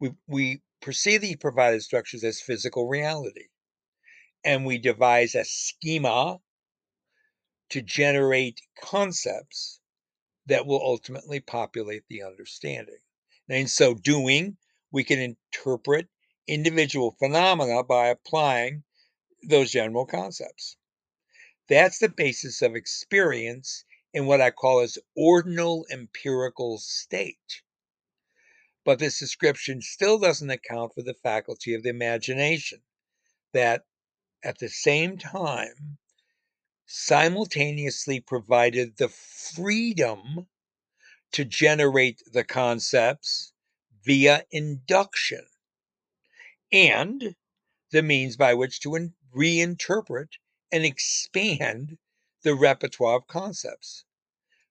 We, 0.00 0.10
we 0.26 0.62
perceive 0.80 1.20
these 1.20 1.36
provided 1.36 1.82
structures 1.82 2.24
as 2.24 2.40
physical 2.40 2.88
reality. 2.88 3.46
And 4.44 4.64
we 4.64 4.78
devise 4.78 5.36
a 5.36 5.44
schema 5.44 6.38
to 7.70 7.82
generate 7.82 8.60
concepts 8.80 9.80
that 10.46 10.66
will 10.66 10.80
ultimately 10.80 11.38
populate 11.38 12.04
the 12.08 12.24
understanding. 12.24 12.98
And 13.48 13.58
in 13.58 13.68
so 13.68 13.94
doing, 13.94 14.56
we 14.90 15.04
can 15.04 15.20
interpret 15.20 16.08
individual 16.48 17.16
phenomena 17.18 17.82
by 17.82 18.08
applying 18.08 18.84
those 19.42 19.70
general 19.70 20.06
concepts. 20.06 20.76
That's 21.68 21.98
the 21.98 22.08
basis 22.08 22.62
of 22.62 22.76
experience 22.76 23.84
in 24.12 24.26
what 24.26 24.40
I 24.40 24.50
call 24.50 24.80
as 24.80 24.98
ordinal 25.16 25.86
empirical 25.90 26.78
state. 26.78 27.62
But 28.84 28.98
this 28.98 29.18
description 29.18 29.82
still 29.82 30.18
doesn't 30.18 30.48
account 30.48 30.94
for 30.94 31.02
the 31.02 31.14
faculty 31.14 31.74
of 31.74 31.82
the 31.82 31.88
imagination 31.88 32.82
that 33.52 33.84
at 34.44 34.58
the 34.58 34.68
same 34.68 35.18
time 35.18 35.98
simultaneously 36.86 38.20
provided 38.20 38.96
the 38.96 39.08
freedom 39.08 40.46
to 41.32 41.44
generate 41.44 42.22
the 42.32 42.44
concepts 42.44 43.52
via 44.04 44.44
induction 44.52 45.44
and 46.72 47.36
the 47.90 48.02
means 48.02 48.36
by 48.36 48.54
which 48.54 48.80
to 48.80 48.94
in- 48.94 49.14
reinterpret 49.34 50.28
and 50.72 50.84
expand 50.84 51.98
the 52.42 52.54
repertoire 52.54 53.16
of 53.16 53.26
concepts 53.26 54.04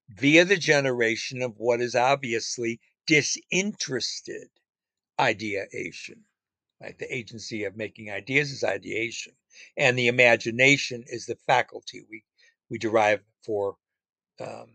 via 0.10 0.45
the 0.45 0.58
generation 0.58 1.41
of 1.41 1.58
what 1.58 1.81
is 1.81 1.95
obviously 1.95 2.79
disinterested 3.08 4.49
ideation. 5.19 6.25
Right? 6.81 6.97
The 6.97 7.13
agency 7.13 7.63
of 7.63 7.77
making 7.77 8.12
ideas 8.12 8.51
is 8.51 8.63
ideation, 8.63 9.34
and 9.77 9.97
the 9.97 10.08
imagination 10.08 11.03
is 11.08 11.25
the 11.25 11.38
faculty 11.47 12.05
we 12.10 12.23
we 12.69 12.77
derive 12.77 13.23
for 13.43 13.77
um, 14.39 14.73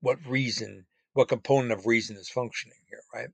what 0.00 0.18
reason, 0.26 0.86
what 1.14 1.28
component 1.28 1.72
of 1.72 1.86
reason 1.86 2.16
is 2.16 2.28
functioning 2.28 2.78
here, 2.88 3.02
right? 3.14 3.30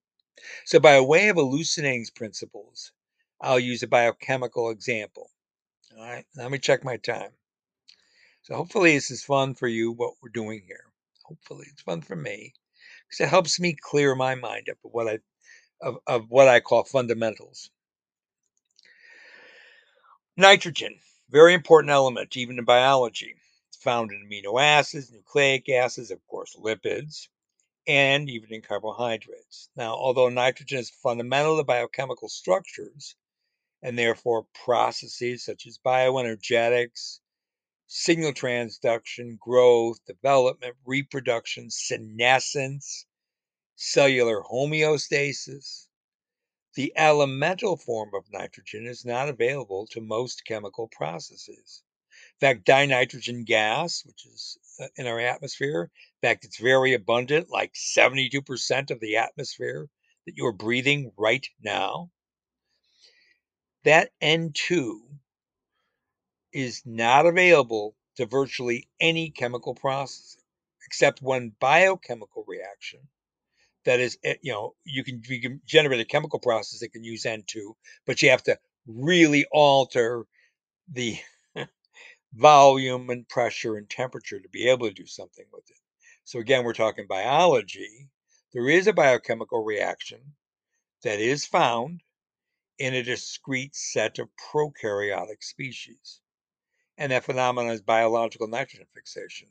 So, 0.66 0.78
by 0.78 1.00
way 1.00 1.28
of 1.28 1.36
elucidating 1.36 2.06
principles, 2.14 2.92
I'll 3.40 3.58
use 3.58 3.82
a 3.82 3.88
biochemical 3.88 4.70
example. 4.70 5.30
All 5.96 6.04
right, 6.04 6.26
let 6.36 6.50
me 6.50 6.58
check 6.58 6.84
my 6.84 6.96
time. 6.96 7.30
So, 8.42 8.56
hopefully, 8.56 8.94
this 8.94 9.10
is 9.10 9.22
fun 9.22 9.54
for 9.54 9.68
you, 9.68 9.92
what 9.92 10.14
we're 10.22 10.30
doing 10.30 10.62
here. 10.66 10.84
Hopefully, 11.24 11.66
it's 11.70 11.82
fun 11.82 12.02
for 12.02 12.16
me 12.16 12.54
because 13.06 13.26
it 13.26 13.30
helps 13.30 13.60
me 13.60 13.76
clear 13.80 14.14
my 14.14 14.34
mind 14.34 14.68
up 14.68 14.78
of 14.84 14.92
what 14.92 15.08
I 15.08 15.18
of, 15.80 15.98
of 16.06 16.30
what 16.30 16.48
I 16.48 16.60
call 16.60 16.84
fundamentals. 16.84 17.70
Nitrogen, 20.36 20.98
very 21.30 21.54
important 21.54 21.90
element, 21.90 22.36
even 22.36 22.58
in 22.58 22.64
biology. 22.64 23.34
It's 23.68 23.76
found 23.76 24.10
in 24.12 24.28
amino 24.28 24.60
acids, 24.60 25.12
nucleic 25.12 25.68
acids, 25.68 26.10
of 26.10 26.26
course, 26.26 26.56
lipids, 26.56 27.28
and 27.86 28.28
even 28.28 28.52
in 28.52 28.62
carbohydrates. 28.62 29.68
Now, 29.76 29.94
although 29.94 30.28
nitrogen 30.28 30.78
is 30.78 30.90
fundamental 30.90 31.56
to 31.56 31.64
biochemical 31.64 32.28
structures, 32.28 33.14
and 33.82 33.98
therefore 33.98 34.46
processes 34.64 35.44
such 35.44 35.66
as 35.66 35.78
bioenergetics, 35.78 37.20
signal 37.86 38.32
transduction, 38.32 39.38
growth, 39.38 39.98
development, 40.06 40.76
reproduction, 40.84 41.70
senescence, 41.70 43.06
cellular 43.76 44.42
homeostasis, 44.42 45.86
the 46.74 46.92
elemental 46.96 47.76
form 47.76 48.10
of 48.14 48.30
nitrogen 48.30 48.86
is 48.86 49.04
not 49.04 49.28
available 49.28 49.86
to 49.86 50.00
most 50.00 50.44
chemical 50.44 50.88
processes. 50.88 51.82
In 52.40 52.40
fact, 52.40 52.66
dinitrogen 52.66 53.44
gas, 53.44 54.04
which 54.04 54.26
is 54.26 54.58
uh, 54.80 54.86
in 54.96 55.06
our 55.06 55.18
atmosphere, 55.18 55.90
in 56.22 56.28
fact, 56.28 56.44
it's 56.44 56.58
very 56.58 56.94
abundant, 56.94 57.48
like 57.50 57.72
72% 57.74 58.90
of 58.90 59.00
the 59.00 59.16
atmosphere 59.16 59.88
that 60.26 60.36
you're 60.36 60.52
breathing 60.52 61.10
right 61.16 61.48
now. 61.60 62.10
That 63.84 64.10
N2 64.22 65.00
is 66.52 66.82
not 66.84 67.26
available 67.26 67.94
to 68.16 68.26
virtually 68.26 68.88
any 69.00 69.30
chemical 69.30 69.74
process 69.74 70.36
except 70.86 71.22
one 71.22 71.52
biochemical 71.60 72.44
reaction 72.48 73.00
that 73.84 74.00
is 74.00 74.18
eh, 74.24 74.34
you 74.42 74.52
know 74.52 74.74
you 74.84 75.04
can 75.04 75.22
you 75.28 75.40
can 75.40 75.60
generate 75.66 76.00
a 76.00 76.04
chemical 76.04 76.38
process 76.38 76.80
that 76.80 76.92
can 76.92 77.04
use 77.04 77.24
N2 77.24 77.74
but 78.06 78.22
you 78.22 78.30
have 78.30 78.42
to 78.44 78.58
really 78.86 79.46
alter 79.52 80.24
the 80.92 81.18
volume 82.34 83.10
and 83.10 83.28
pressure 83.28 83.76
and 83.76 83.88
temperature 83.88 84.40
to 84.40 84.48
be 84.50 84.68
able 84.68 84.88
to 84.88 84.94
do 84.94 85.06
something 85.06 85.44
with 85.52 85.68
it. 85.70 85.78
So 86.24 86.38
again 86.40 86.64
we're 86.64 86.74
talking 86.74 87.06
biology. 87.08 88.08
There 88.52 88.68
is 88.68 88.86
a 88.86 88.92
biochemical 88.92 89.64
reaction 89.64 90.20
that 91.04 91.20
is 91.20 91.46
found 91.46 92.02
in 92.78 92.94
a 92.94 93.02
discrete 93.02 93.74
set 93.74 94.18
of 94.18 94.28
prokaryotic 94.52 95.42
species 95.42 96.20
and 96.98 97.12
that 97.12 97.24
phenomenon 97.24 97.70
is 97.70 97.80
biological 97.80 98.48
nitrogen 98.48 98.86
fixation. 98.92 99.48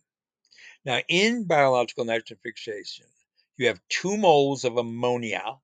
Now, 0.85 0.99
in 1.07 1.45
biological 1.45 2.03
nitrogen 2.03 2.37
fixation, 2.43 3.07
you 3.55 3.67
have 3.67 3.79
two 3.89 4.17
moles 4.17 4.65
of 4.65 4.77
ammonia, 4.77 5.57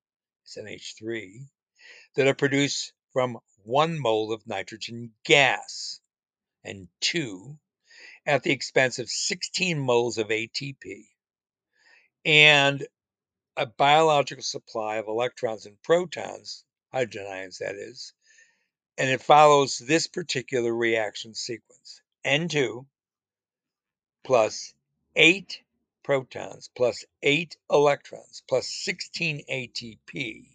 it's 0.43 0.57
NH3, 0.57 1.45
that 2.15 2.27
are 2.27 2.33
produced 2.33 2.93
from 3.11 3.37
one 3.65 3.99
mole 3.99 4.31
of 4.31 4.47
nitrogen 4.47 5.11
gas, 5.25 5.99
and 6.63 6.87
two, 7.01 7.59
at 8.25 8.43
the 8.43 8.51
expense 8.51 8.97
of 8.99 9.09
16 9.09 9.77
moles 9.77 10.17
of 10.17 10.29
ATP, 10.29 11.03
and 12.23 12.87
a 13.57 13.65
biological 13.65 14.43
supply 14.43 14.95
of 14.95 15.07
electrons 15.07 15.65
and 15.65 15.81
protons, 15.83 16.63
hydrogen 16.93 17.31
ions 17.31 17.57
that 17.57 17.75
is, 17.75 18.13
and 18.97 19.09
it 19.09 19.21
follows 19.21 19.79
this 19.79 20.07
particular 20.07 20.73
reaction 20.73 21.33
sequence. 21.33 22.01
N2 22.25 22.85
plus 24.23 24.73
8 25.15 25.61
protons 26.03 26.69
plus 26.75 27.03
8 27.23 27.57
electrons 27.71 28.43
plus 28.47 28.69
16 28.69 29.41
ATP 29.51 30.45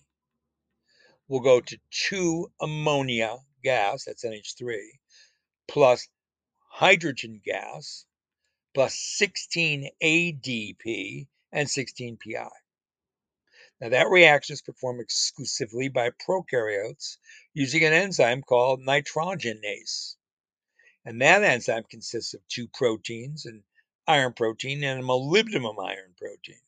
will 1.27 1.41
go 1.41 1.61
to 1.61 1.79
2 1.91 2.51
ammonia 2.61 3.37
gas, 3.63 4.05
that's 4.05 4.25
NH3, 4.25 4.79
plus 5.67 6.09
hydrogen 6.69 7.41
gas 7.45 8.07
plus 8.75 8.95
16 8.95 9.91
ADP 10.03 11.27
and 11.53 11.69
16 11.69 12.17
PI. 12.17 12.49
Now 13.81 13.91
that 13.91 14.11
reaction 14.11 14.55
is 14.55 14.63
performed 14.63 15.01
exclusively 15.01 15.89
by 15.89 16.11
prokaryotes 16.11 17.17
using 17.55 17.85
an 17.85 17.93
enzyme 17.93 18.43
called 18.43 18.81
nitrogenase. 18.81 20.17
And 21.05 21.23
that 21.23 21.45
enzyme 21.45 21.85
consists 21.85 22.35
of 22.35 22.47
two 22.49 22.69
proteins, 22.69 23.47
an 23.47 23.63
iron 24.07 24.33
protein 24.33 24.83
and 24.83 25.01
a 25.01 25.03
molybdenum 25.03 25.79
iron 25.83 26.15
protein. 26.19 26.61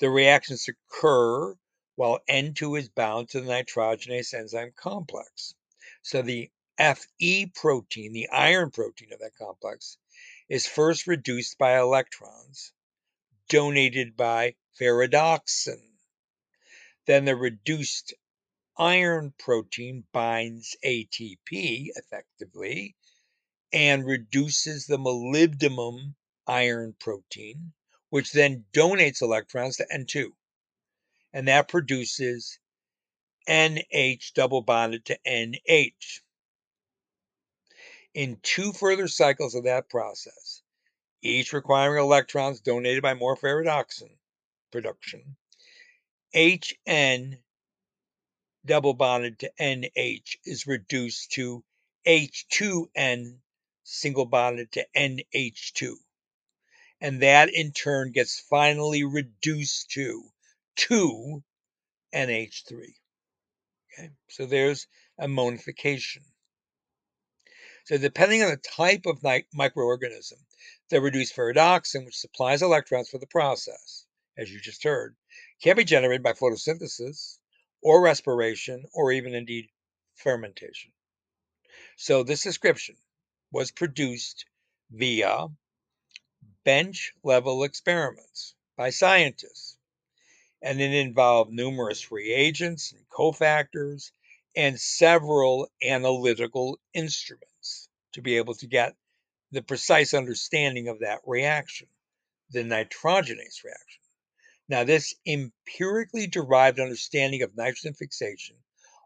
The 0.00 0.10
reactions 0.10 0.68
occur 0.68 1.56
while 1.94 2.18
N2 2.28 2.80
is 2.80 2.88
bound 2.88 3.28
to 3.28 3.40
the 3.40 3.46
nitrogenase 3.46 4.34
enzyme 4.34 4.72
complex. 4.76 5.54
So 6.02 6.22
the 6.22 6.50
Fe 6.76 7.46
protein, 7.54 8.12
the 8.12 8.28
iron 8.30 8.72
protein 8.72 9.12
of 9.12 9.20
that 9.20 9.36
complex, 9.36 9.96
is 10.48 10.66
first 10.66 11.06
reduced 11.06 11.56
by 11.56 11.78
electrons 11.78 12.72
donated 13.48 14.16
by 14.16 14.56
ferredoxin. 14.78 15.80
Then 17.06 17.24
the 17.24 17.36
reduced 17.36 18.14
iron 18.76 19.32
protein 19.38 20.04
binds 20.12 20.76
ATP 20.84 21.88
effectively 21.94 22.96
and 23.72 24.04
reduces 24.04 24.86
the 24.86 24.98
molybdenum 24.98 26.14
iron 26.46 26.94
protein, 26.98 27.72
which 28.10 28.32
then 28.32 28.64
donates 28.72 29.22
electrons 29.22 29.76
to 29.76 29.86
N2. 29.92 30.32
And 31.32 31.48
that 31.48 31.68
produces 31.68 32.58
NH 33.48 34.32
double 34.32 34.62
bonded 34.62 35.04
to 35.06 35.18
NH. 35.26 36.20
In 38.14 38.38
two 38.42 38.72
further 38.72 39.08
cycles 39.08 39.54
of 39.54 39.64
that 39.64 39.88
process, 39.88 40.62
each 41.20 41.52
requiring 41.52 42.02
electrons 42.02 42.60
donated 42.60 43.02
by 43.02 43.14
more 43.14 43.36
ferredoxin 43.36 44.16
production, 44.74 45.36
HN 46.34 47.38
double 48.66 48.94
bonded 48.94 49.38
to 49.38 49.52
NH 49.60 50.38
is 50.44 50.66
reduced 50.66 51.30
to 51.32 51.62
H2N 52.04 53.36
single 53.84 54.26
bonded 54.26 54.72
to 54.72 54.84
NH2. 54.96 55.92
And 57.00 57.22
that 57.22 57.54
in 57.54 57.70
turn 57.70 58.10
gets 58.10 58.40
finally 58.40 59.04
reduced 59.04 59.90
to 59.90 60.24
2 60.74 61.44
NH3. 62.12 62.94
Okay, 63.92 64.10
so 64.28 64.44
there's 64.44 64.88
a 65.20 65.28
ammonification. 65.28 66.24
So 67.84 67.96
depending 67.96 68.42
on 68.42 68.50
the 68.50 68.56
type 68.56 69.06
of 69.06 69.20
microorganism, 69.20 70.40
the 70.90 71.00
reduced 71.00 71.36
ferredoxin, 71.36 72.04
which 72.04 72.18
supplies 72.18 72.62
electrons 72.62 73.08
for 73.08 73.18
the 73.18 73.26
process, 73.28 74.03
as 74.36 74.52
you 74.52 74.60
just 74.60 74.84
heard, 74.84 75.16
can 75.62 75.76
be 75.76 75.84
generated 75.84 76.22
by 76.22 76.32
photosynthesis 76.32 77.38
or 77.82 78.02
respiration 78.02 78.84
or 78.92 79.12
even 79.12 79.34
indeed 79.34 79.68
fermentation. 80.14 80.92
So 81.96 82.22
this 82.22 82.42
description 82.42 82.96
was 83.52 83.70
produced 83.70 84.46
via 84.90 85.48
bench 86.64 87.12
level 87.22 87.64
experiments 87.64 88.54
by 88.76 88.90
scientists 88.90 89.76
and 90.62 90.80
it 90.80 90.92
involved 90.94 91.52
numerous 91.52 92.10
reagents 92.10 92.92
and 92.92 93.06
cofactors 93.10 94.10
and 94.56 94.80
several 94.80 95.68
analytical 95.82 96.78
instruments 96.94 97.88
to 98.12 98.22
be 98.22 98.38
able 98.38 98.54
to 98.54 98.66
get 98.66 98.96
the 99.52 99.62
precise 99.62 100.14
understanding 100.14 100.88
of 100.88 101.00
that 101.00 101.20
reaction, 101.26 101.86
the 102.50 102.62
nitrogenase 102.64 103.62
reaction. 103.62 104.03
Now, 104.68 104.84
this 104.84 105.14
empirically 105.26 106.26
derived 106.26 106.80
understanding 106.80 107.42
of 107.42 107.56
nitrogen 107.56 107.94
fixation 107.94 108.56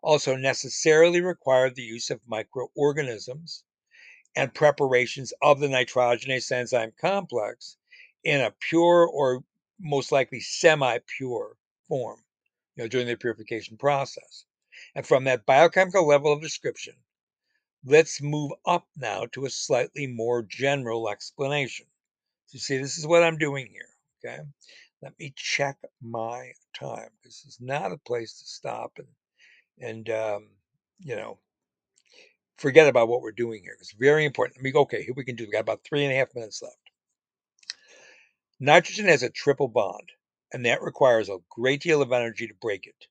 also 0.03 0.37
necessarily 0.37 1.21
required 1.21 1.75
the 1.75 1.83
use 1.83 2.11
of 2.11 2.21
microorganisms 2.27 3.65
and 4.37 4.55
preparations 4.55 5.33
of 5.43 5.59
the 5.59 5.67
nitrogenase 5.67 6.53
enzyme 6.53 6.93
complex 7.01 7.77
in 8.23 8.41
a 8.41 8.55
pure 8.61 9.07
or 9.07 9.43
most 9.81 10.13
likely 10.13 10.41
semi-pure 10.41 11.57
form, 11.89 12.23
you 12.77 12.85
know, 12.85 12.89
during 12.89 13.07
the 13.07 13.17
purification 13.17 13.77
process. 13.77 14.45
And 14.95 15.05
from 15.05 15.25
that 15.25 15.47
biochemical 15.47 16.07
level 16.07 16.33
of 16.33 16.41
description, 16.41 16.95
let's 17.85 18.23
move 18.23 18.53
up 18.65 18.87
now 18.97 19.27
to 19.33 19.45
a 19.45 19.51
slightly 19.51 20.07
more 20.07 20.43
general 20.43 21.09
explanation. 21.09 21.87
So 22.47 22.59
see, 22.59 22.79
this 22.79 22.97
is 22.97 23.07
what 23.07 23.25
I'm 23.25 23.39
doing 23.39 23.67
here, 23.67 23.89
okay? 24.25 24.43
Let 25.03 25.19
me 25.19 25.33
check 25.37 25.79
my 26.03 26.53
time. 26.75 27.11
This 27.23 27.45
is 27.47 27.59
not 27.61 27.93
a 27.93 27.99
place 27.99 28.41
to 28.41 28.47
stop 28.47 28.99
and, 28.99 29.09
and 29.81 30.11
um, 30.11 30.49
you 30.99 31.15
know, 31.15 31.39
forget 32.57 32.89
about 32.89 33.09
what 33.09 33.23
we're 33.23 33.31
doing 33.33 33.63
here. 33.63 33.77
It's 33.81 33.93
very 33.93 34.25
important. 34.25 34.57
Let 34.57 34.65
me 34.65 34.73
go, 34.73 34.81
okay, 34.81 35.05
here 35.05 35.15
we 35.17 35.25
can 35.25 35.37
do, 35.37 35.45
we 35.45 35.53
got 35.53 35.61
about 35.61 35.85
three 35.85 36.05
and 36.05 36.13
a 36.13 36.17
half 36.17 36.35
minutes 36.35 36.63
left. 36.63 36.77
Nitrogen 38.61 39.07
has 39.07 39.23
a 39.23 39.31
triple 39.31 39.69
bond, 39.69 40.11
and 40.53 40.67
that 40.67 40.83
requires 40.83 41.29
a 41.29 41.39
great 41.49 41.81
deal 41.81 42.03
of 42.03 42.11
energy 42.11 42.49
to 42.49 42.55
break 42.55 42.89
it. 42.89 43.07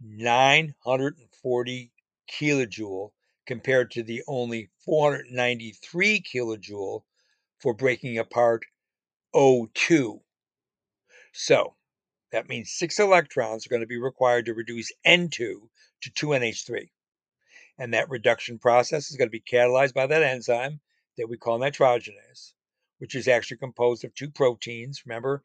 940 0.00 1.92
kilojoule 2.28 3.12
compared 3.46 3.92
to 3.92 4.02
the 4.02 4.22
only 4.26 4.68
493 4.84 6.22
kilojoule 6.22 7.02
for 7.60 7.72
breaking 7.72 8.18
apart 8.18 8.64
O2. 9.34 10.20
So 11.32 11.76
that 12.32 12.48
means 12.48 12.72
six 12.72 12.98
electrons 12.98 13.66
are 13.66 13.70
going 13.70 13.82
to 13.82 13.86
be 13.86 13.98
required 13.98 14.46
to 14.46 14.54
reduce 14.54 14.92
N2 15.06 15.30
to 15.30 15.68
2NH3. 16.02 16.88
And 17.78 17.94
that 17.94 18.10
reduction 18.10 18.58
process 18.58 19.10
is 19.10 19.16
going 19.16 19.28
to 19.28 19.30
be 19.30 19.40
catalyzed 19.40 19.94
by 19.94 20.06
that 20.06 20.22
enzyme 20.22 20.80
that 21.16 21.28
we 21.28 21.36
call 21.36 21.58
nitrogenase 21.58 22.52
which 22.98 23.14
is 23.14 23.28
actually 23.28 23.56
composed 23.56 24.04
of 24.04 24.14
two 24.14 24.30
proteins. 24.30 25.06
Remember, 25.06 25.42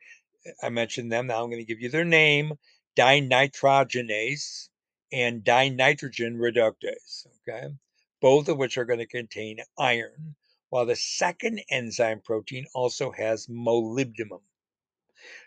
I 0.62 0.69
mentioned 0.69 1.12
them. 1.12 1.28
Now 1.28 1.43
I'm 1.43 1.50
going 1.50 1.62
to 1.62 1.65
give 1.65 1.82
you 1.82 1.89
their 1.89 2.06
name 2.06 2.54
dinitrogenase 2.96 4.69
and 5.12 5.43
dinitrogen 5.43 6.38
reductase. 6.38 7.28
Okay, 7.48 7.74
both 8.22 8.50
of 8.50 8.58
which 8.58 8.78
are 8.78 8.86
going 8.86 9.00
to 9.00 9.06
contain 9.06 9.60
iron, 9.78 10.36
while 10.69 10.86
the 10.86 10.96
second 10.96 11.62
enzyme 11.69 12.22
protein 12.22 12.65
also 12.74 13.12
has 13.12 13.48
molybdenum. 13.48 14.41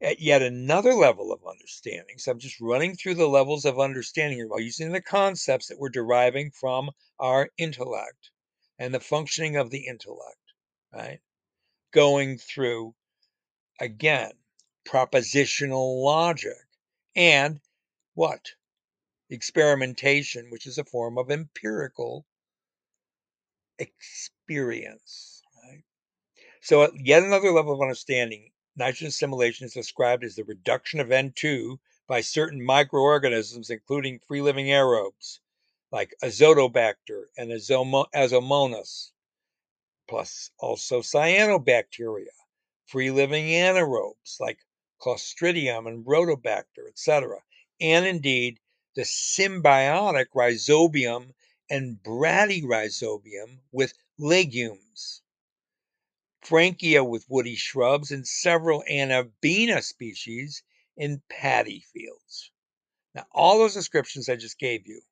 At 0.00 0.20
yet 0.20 0.42
another 0.42 0.94
level 0.94 1.32
of 1.32 1.46
understanding, 1.46 2.18
so 2.18 2.32
I'm 2.32 2.38
just 2.38 2.60
running 2.60 2.96
through 2.96 3.14
the 3.14 3.28
levels 3.28 3.64
of 3.64 3.80
understanding 3.80 4.38
here 4.38 4.46
while 4.46 4.60
using 4.60 4.92
the 4.92 5.00
concepts 5.00 5.68
that 5.68 5.78
we're 5.78 5.88
deriving 5.88 6.50
from 6.50 6.90
our 7.18 7.50
intellect 7.56 8.30
and 8.78 8.94
the 8.94 9.00
functioning 9.00 9.56
of 9.56 9.70
the 9.70 9.86
intellect, 9.86 10.52
right? 10.92 11.20
Going 11.92 12.38
through, 12.38 12.94
again, 13.80 14.32
propositional 14.86 16.02
logic 16.02 16.66
and 17.14 17.60
what? 18.14 18.52
experimentation, 19.30 20.50
which 20.50 20.66
is 20.66 20.78
a 20.78 20.84
form 20.84 21.18
of 21.18 21.30
empirical 21.30 22.24
experience. 23.78 25.42
Right? 25.64 25.82
So, 26.62 26.82
at 26.84 26.92
yet 26.94 27.22
another 27.22 27.50
level 27.50 27.74
of 27.74 27.80
understanding, 27.80 28.50
nitrogen 28.76 29.08
assimilation 29.08 29.66
is 29.66 29.72
described 29.72 30.22
as 30.22 30.36
the 30.36 30.44
reduction 30.44 31.00
of 31.00 31.08
N2 31.08 31.78
by 32.06 32.20
certain 32.20 32.62
microorganisms, 32.62 33.70
including 33.70 34.20
free 34.20 34.42
living 34.42 34.66
aerobes 34.66 35.40
like 35.90 36.14
Azotobacter 36.22 37.24
and 37.36 37.50
Azomonas, 37.50 39.12
plus 40.06 40.50
also 40.58 41.00
cyanobacteria, 41.00 42.34
free 42.86 43.10
living 43.10 43.46
anaerobes 43.46 44.38
like 44.38 44.58
Clostridium 45.00 45.86
and 45.88 46.04
Rhodobacter, 46.04 46.88
etc., 46.88 47.42
and 47.80 48.06
indeed 48.06 48.60
the 48.94 49.02
symbiotic 49.02 50.26
rhizobium 50.34 51.34
and 51.70 52.02
bradyrhizobium 52.02 53.58
with 53.72 53.94
legumes, 54.18 55.22
Frankia 56.48 57.02
with 57.02 57.26
woody 57.28 57.56
shrubs, 57.56 58.12
and 58.12 58.26
several 58.26 58.84
Anabaena 58.88 59.82
species 59.82 60.62
in 60.96 61.20
paddy 61.28 61.84
fields. 61.92 62.52
Now, 63.14 63.26
all 63.32 63.58
those 63.58 63.74
descriptions 63.74 64.28
I 64.28 64.36
just 64.36 64.58
gave 64.58 64.86
you 64.86 65.02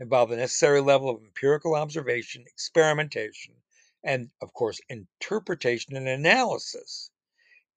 involve 0.00 0.30
the 0.30 0.36
necessary 0.36 0.80
level 0.80 1.08
of 1.08 1.22
empirical 1.22 1.76
observation, 1.76 2.44
experimentation, 2.48 3.54
and, 4.02 4.30
of 4.42 4.52
course, 4.52 4.80
interpretation 4.88 5.96
and 5.96 6.08
analysis 6.08 7.10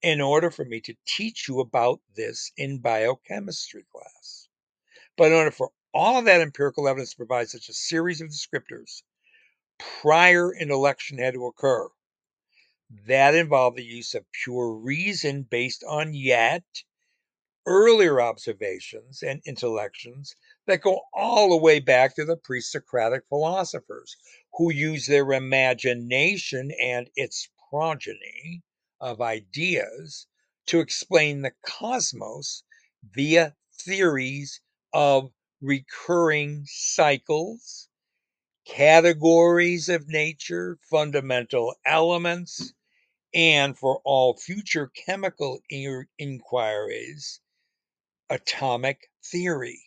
in 0.02 0.20
order 0.20 0.50
for 0.50 0.64
me 0.64 0.80
to 0.80 0.96
teach 1.06 1.46
you 1.46 1.60
about 1.60 2.00
this 2.16 2.50
in 2.56 2.80
biochemistry 2.80 3.84
class. 3.92 4.48
But 5.16 5.28
in 5.28 5.34
order 5.34 5.52
for 5.52 5.70
all 5.94 6.18
of 6.18 6.24
that 6.24 6.40
empirical 6.40 6.88
evidence 6.88 7.10
to 7.10 7.16
provide 7.16 7.48
such 7.48 7.68
a 7.68 7.74
series 7.74 8.20
of 8.20 8.28
descriptors, 8.28 9.02
prior 9.78 10.52
intellection 10.52 11.18
had 11.18 11.34
to 11.34 11.46
occur. 11.46 11.88
That 13.06 13.34
involved 13.34 13.78
the 13.78 13.84
use 13.84 14.14
of 14.14 14.30
pure 14.32 14.70
reason 14.72 15.42
based 15.42 15.82
on 15.84 16.12
yet 16.12 16.64
earlier 17.66 18.20
observations 18.20 19.22
and 19.22 19.40
intellections 19.46 20.34
that 20.66 20.82
go 20.82 21.00
all 21.14 21.48
the 21.50 21.56
way 21.56 21.80
back 21.80 22.16
to 22.16 22.24
the 22.26 22.36
pre 22.36 22.60
Socratic 22.60 23.24
philosophers 23.28 24.16
who 24.54 24.70
used 24.72 25.08
their 25.08 25.32
imagination 25.32 26.70
and 26.82 27.10
its 27.14 27.48
progeny 27.70 28.62
of 29.00 29.22
ideas 29.22 30.26
to 30.66 30.80
explain 30.80 31.40
the 31.42 31.52
cosmos 31.64 32.62
via 33.02 33.56
theories 33.72 34.60
of 34.92 35.32
recurring 35.62 36.64
cycles, 36.66 37.88
categories 38.66 39.88
of 39.88 40.08
nature, 40.08 40.78
fundamental 40.90 41.74
elements, 41.86 42.74
and 43.34 43.78
for 43.78 44.00
all 44.04 44.36
future 44.36 44.90
chemical 45.06 45.60
inquiries, 46.18 47.40
atomic 48.30 49.10
theory. 49.24 49.80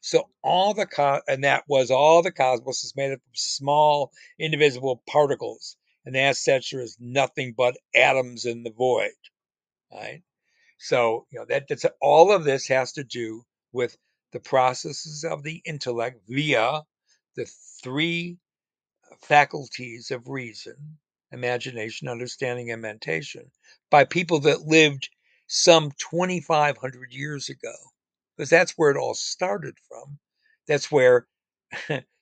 So 0.00 0.30
all 0.42 0.74
the 0.74 0.86
co- 0.86 1.22
and 1.26 1.44
that 1.44 1.64
was 1.68 1.90
all 1.90 2.22
the 2.22 2.32
cosmos 2.32 2.84
is 2.84 2.96
made 2.96 3.12
up 3.12 3.18
of 3.18 3.36
small 3.38 4.12
indivisible 4.38 5.02
particles, 5.08 5.76
and 6.04 6.16
as 6.16 6.42
such 6.42 6.70
there 6.70 6.80
is 6.80 6.96
nothing 7.00 7.54
but 7.56 7.76
atoms 7.94 8.44
in 8.44 8.62
the 8.62 8.70
void. 8.70 9.10
Right. 9.92 10.22
So 10.78 11.26
you 11.30 11.40
know 11.40 11.46
that 11.46 11.68
that's 11.68 11.86
all 12.00 12.32
of 12.32 12.44
this 12.44 12.68
has 12.68 12.92
to 12.92 13.04
do 13.04 13.44
with 13.72 13.96
the 14.32 14.40
processes 14.40 15.24
of 15.24 15.42
the 15.42 15.62
intellect 15.64 16.20
via 16.28 16.82
the 17.36 17.46
three 17.82 18.38
faculties 19.22 20.10
of 20.10 20.28
reason, 20.28 20.98
imagination, 21.32 22.08
understanding, 22.08 22.70
and 22.70 22.82
mentation 22.82 23.50
by 23.90 24.04
people 24.04 24.40
that 24.40 24.62
lived 24.62 25.08
some 25.46 25.92
2,500 25.98 27.12
years 27.12 27.48
ago, 27.48 27.74
because 28.36 28.50
that's 28.50 28.72
where 28.72 28.90
it 28.90 28.96
all 28.98 29.14
started 29.14 29.74
from. 29.88 30.18
That's 30.66 30.90
where 30.92 31.26